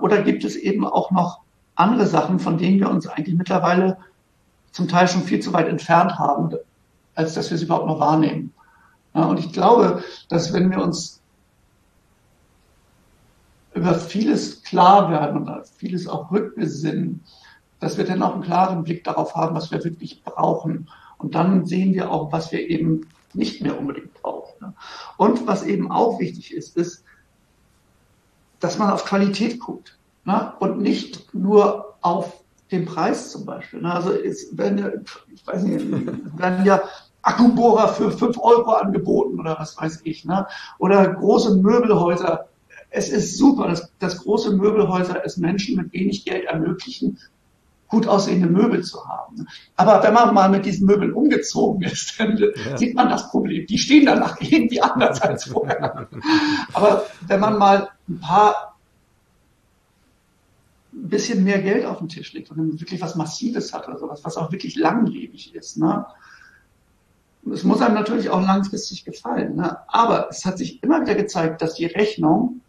[0.00, 1.42] Oder gibt es eben auch noch
[1.76, 3.98] andere Sachen, von denen wir uns eigentlich mittlerweile
[4.72, 6.56] zum Teil schon viel zu weit entfernt haben,
[7.14, 8.52] als dass wir sie überhaupt noch wahrnehmen?
[9.12, 11.19] Und ich glaube, dass wenn wir uns
[13.74, 17.22] über vieles klar werden und vieles auch rückbesinnen,
[17.78, 20.88] dass wir dann auch einen klaren Blick darauf haben, was wir wirklich brauchen.
[21.18, 24.74] Und dann sehen wir auch, was wir eben nicht mehr unbedingt brauchen.
[25.16, 27.04] Und was eben auch wichtig ist, ist,
[28.58, 30.52] dass man auf Qualität guckt ne?
[30.58, 33.80] und nicht nur auf den Preis zum Beispiel.
[33.80, 33.92] Ne?
[33.92, 34.90] Also es werden ja,
[35.32, 36.82] ich weiß nicht, werden ja
[37.22, 40.24] Akkubohrer für fünf Euro angeboten oder was weiß ich.
[40.24, 40.46] Ne?
[40.78, 42.46] Oder große Möbelhäuser.
[42.90, 47.18] Es ist super, dass, dass große Möbelhäuser es Menschen mit wenig Geld ermöglichen,
[47.90, 49.46] gut aussehende Möbel zu haben.
[49.76, 52.76] Aber wenn man mal mit diesen Möbeln umgezogen ist, dann ja.
[52.76, 53.66] sieht man das Problem.
[53.66, 56.08] Die stehen danach irgendwie anders als vorher.
[56.72, 58.70] Aber wenn man mal ein paar
[60.92, 64.20] ein bisschen mehr Geld auf den Tisch legt und wirklich was Massives hat oder sowas,
[64.24, 66.06] was auch wirklich langlebig ist, ne?
[67.50, 69.78] Es muss einem natürlich auch langfristig gefallen, ne?
[69.88, 72.60] aber es hat sich immer wieder gezeigt, dass die Rechnung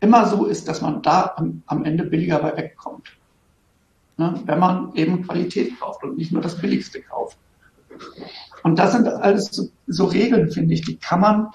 [0.00, 3.18] immer so ist, dass man da am, am Ende billiger bei wegkommt
[4.18, 7.38] ne, wenn man eben Qualität kauft und nicht nur das Billigste kauft.
[8.62, 11.48] Und das sind alles so, so Regeln, finde ich, die kann man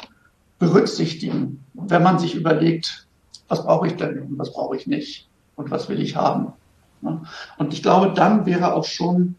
[0.57, 3.07] berücksichtigen, wenn man sich überlegt,
[3.49, 6.53] was brauche ich denn und was brauche ich nicht und was will ich haben.
[7.01, 7.21] Ne?
[7.57, 9.35] Und ich glaube, dann wäre auch schon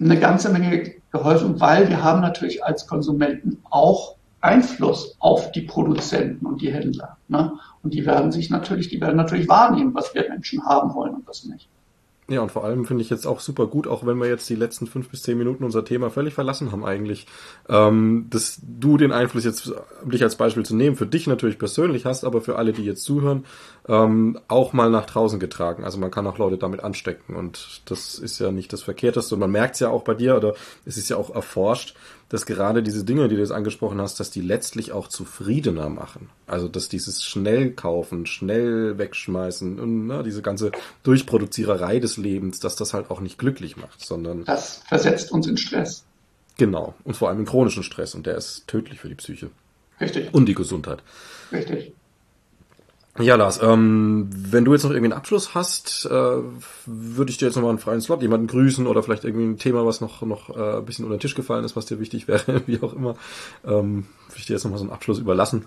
[0.00, 6.44] eine ganze Menge geholfen, weil wir haben natürlich als Konsumenten auch Einfluss auf die Produzenten
[6.44, 7.16] und die Händler.
[7.32, 7.52] Ne?
[7.82, 11.26] Und die werden sich natürlich, die werden natürlich wahrnehmen, was wir Menschen haben wollen und
[11.26, 11.68] was nicht.
[12.28, 14.54] Ja, und vor allem finde ich jetzt auch super gut, auch wenn wir jetzt die
[14.54, 17.26] letzten fünf bis zehn Minuten unser Thema völlig verlassen haben eigentlich,
[17.68, 19.72] ähm, dass du den Einfluss jetzt,
[20.04, 23.02] dich als Beispiel zu nehmen, für dich natürlich persönlich hast, aber für alle, die jetzt
[23.02, 23.44] zuhören,
[23.88, 25.84] ähm, auch mal nach draußen getragen.
[25.84, 29.40] Also man kann auch Leute damit anstecken und das ist ja nicht das Verkehrteste und
[29.40, 30.54] man merkt es ja auch bei dir oder
[30.86, 31.96] es ist ja auch erforscht,
[32.32, 36.30] dass gerade diese Dinge, die du jetzt angesprochen hast, dass die letztlich auch zufriedener machen.
[36.46, 40.72] Also dass dieses schnell kaufen, schnell wegschmeißen und ne, diese ganze
[41.02, 45.58] Durchproduziererei des Lebens, dass das halt auch nicht glücklich macht, sondern das versetzt uns in
[45.58, 46.04] Stress.
[46.56, 49.50] Genau und vor allem in chronischen Stress und der ist tödlich für die Psyche.
[50.00, 50.32] Richtig.
[50.32, 51.02] Und die Gesundheit.
[51.52, 51.92] Richtig.
[53.18, 56.36] Ja, Lars, ähm, wenn du jetzt noch irgendwie einen Abschluss hast, äh,
[56.86, 59.84] würde ich dir jetzt nochmal einen freien Slot, jemanden grüßen oder vielleicht irgendwie ein Thema,
[59.84, 62.62] was noch, noch äh, ein bisschen unter den Tisch gefallen ist, was dir wichtig wäre,
[62.66, 63.16] wie auch immer.
[63.66, 65.66] Ähm, würde ich dir jetzt nochmal so einen Abschluss überlassen.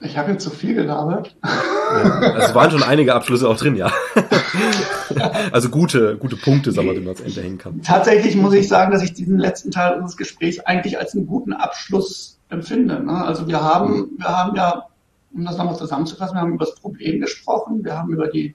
[0.00, 1.36] Ich habe jetzt zu viel gelabert.
[1.42, 3.90] Ja, es waren schon einige Abschlüsse auch drin, ja.
[5.52, 7.82] also gute, gute Punkte, sagen wir, die man ans Ende hängen kann.
[7.82, 11.52] Tatsächlich muss ich sagen, dass ich diesen letzten Teil unseres Gesprächs eigentlich als einen guten
[11.52, 13.02] Abschluss empfinde.
[13.02, 13.12] Ne?
[13.12, 14.87] Also wir haben, wir haben ja
[15.32, 18.54] um das nochmal zusammenzufassen, wir haben über das Problem gesprochen, wir haben über die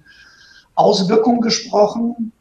[0.76, 2.32] Auswirkungen gesprochen.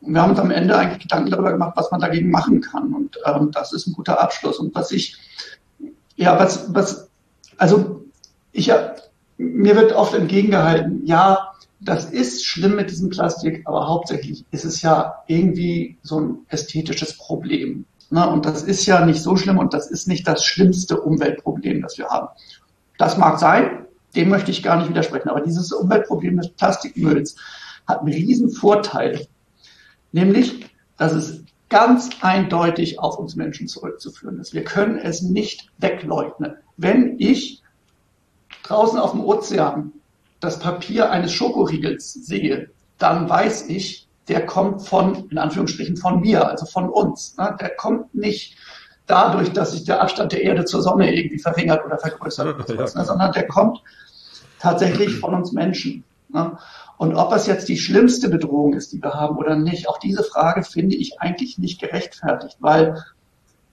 [0.00, 2.92] Und wir haben uns am Ende eigentlich Gedanken darüber gemacht, was man dagegen machen kann.
[2.92, 4.58] Und ähm, das ist ein guter Abschluss.
[4.58, 5.16] Und was ich,
[6.16, 7.08] ja, was, was,
[7.56, 8.04] also
[8.52, 8.94] ich ja,
[9.36, 14.82] mir wird oft entgegengehalten, ja, das ist schlimm mit diesem Plastik, aber hauptsächlich ist es
[14.82, 17.86] ja irgendwie so ein ästhetisches Problem.
[18.10, 18.28] Ne?
[18.28, 21.98] Und das ist ja nicht so schlimm und das ist nicht das schlimmste Umweltproblem, das
[21.98, 22.28] wir haben.
[23.02, 25.28] Das mag sein, dem möchte ich gar nicht widersprechen.
[25.28, 27.34] Aber dieses Umweltproblem des Plastikmülls
[27.88, 29.26] hat einen riesen Vorteil,
[30.12, 34.54] nämlich, dass es ganz eindeutig auf uns Menschen zurückzuführen ist.
[34.54, 36.54] Wir können es nicht wegleugnen.
[36.76, 37.60] Wenn ich
[38.62, 39.90] draußen auf dem Ozean
[40.38, 46.48] das Papier eines Schokoriegels sehe, dann weiß ich, der kommt von, in Anführungsstrichen, von mir,
[46.48, 47.34] also von uns.
[47.34, 48.56] Der kommt nicht
[49.06, 52.94] dadurch, dass sich der Abstand der Erde zur Sonne irgendwie verringert oder vergrößert, oder sowas,
[52.94, 53.04] ne?
[53.04, 53.82] sondern der kommt
[54.58, 56.04] tatsächlich von uns Menschen.
[56.28, 56.56] Ne?
[56.98, 60.22] Und ob es jetzt die schlimmste Bedrohung ist, die wir haben oder nicht, auch diese
[60.22, 63.02] Frage finde ich eigentlich nicht gerechtfertigt, weil,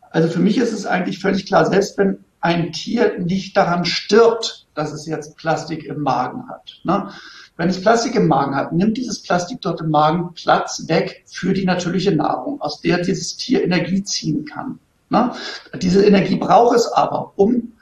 [0.10, 4.68] also für mich ist es eigentlich völlig klar, selbst wenn ein Tier nicht daran stirbt,
[4.74, 6.80] dass es jetzt Plastik im Magen hat.
[6.84, 7.10] Ne?
[7.58, 11.54] Wenn es Plastik im Magen hat, nimmt dieses Plastik dort im Magen Platz weg für
[11.54, 14.80] die natürliche Nahrung, aus der dieses Tier Energie ziehen kann.
[15.10, 15.34] Ne?
[15.82, 17.74] Diese Energie braucht es aber, um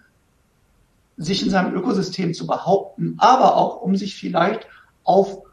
[1.17, 4.67] sich in seinem Ökosystem zu behaupten, aber auch um sich vielleicht
[5.03, 5.43] auf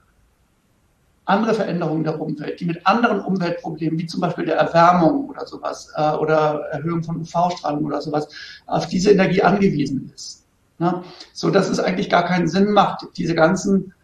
[1.25, 5.91] andere Veränderungen der Umwelt, die mit anderen Umweltproblemen, wie zum Beispiel der Erwärmung oder sowas,
[5.97, 8.29] äh, oder Erhöhung von UV-Strahlung oder sowas,
[8.67, 10.45] auf diese Energie angewiesen ist.
[10.79, 11.03] Ne?
[11.33, 13.95] So dass es eigentlich gar keinen Sinn macht, diese ganzen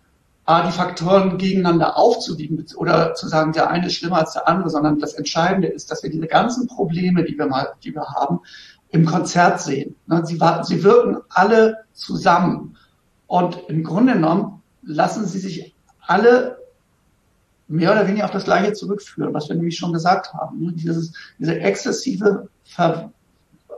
[0.47, 4.71] äh, die Faktoren gegeneinander aufzuwiegen oder zu sagen, der eine ist schlimmer als der andere,
[4.71, 8.41] sondern das Entscheidende ist, dass wir diese ganzen Probleme, die wir mal, die wir haben,
[8.91, 9.97] im Konzert sehen.
[10.07, 10.25] Ne?
[10.25, 12.77] Sie, sie wirken alle zusammen.
[13.27, 15.75] Und im Grunde genommen lassen sie sich
[16.07, 16.59] alle
[17.69, 20.59] mehr oder weniger auf das Gleiche zurückführen, was wir nämlich schon gesagt haben.
[20.61, 20.73] Ne?
[20.73, 23.13] Dieses, diese exzessive Ver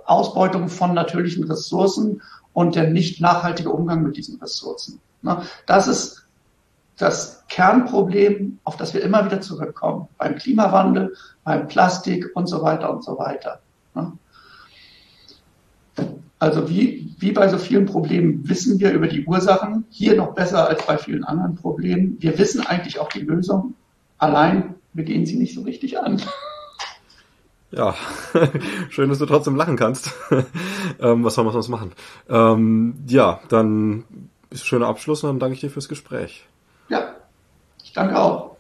[0.04, 5.00] Ausbeutung von natürlichen Ressourcen und der nicht nachhaltige Umgang mit diesen Ressourcen.
[5.22, 5.42] Ne?
[5.66, 6.21] Das ist
[6.98, 11.14] das Kernproblem, auf das wir immer wieder zurückkommen, beim Klimawandel,
[11.44, 13.60] beim Plastik und so weiter und so weiter.
[13.94, 14.12] Ne?
[16.38, 20.68] Also wie, wie bei so vielen Problemen wissen wir über die Ursachen, hier noch besser
[20.68, 22.16] als bei vielen anderen Problemen.
[22.20, 23.74] Wir wissen eigentlich auch die Lösung,
[24.18, 26.20] allein wir gehen sie nicht so richtig an.
[27.70, 27.94] Ja,
[28.90, 30.12] schön, dass du trotzdem lachen kannst.
[31.00, 31.92] ähm, was soll man sonst machen?
[32.28, 34.04] Ähm, ja, dann
[34.50, 36.46] ist ein schöner Abschluss und dann danke ich dir fürs Gespräch.
[36.92, 37.16] Ja,
[37.82, 38.51] ich danke auch.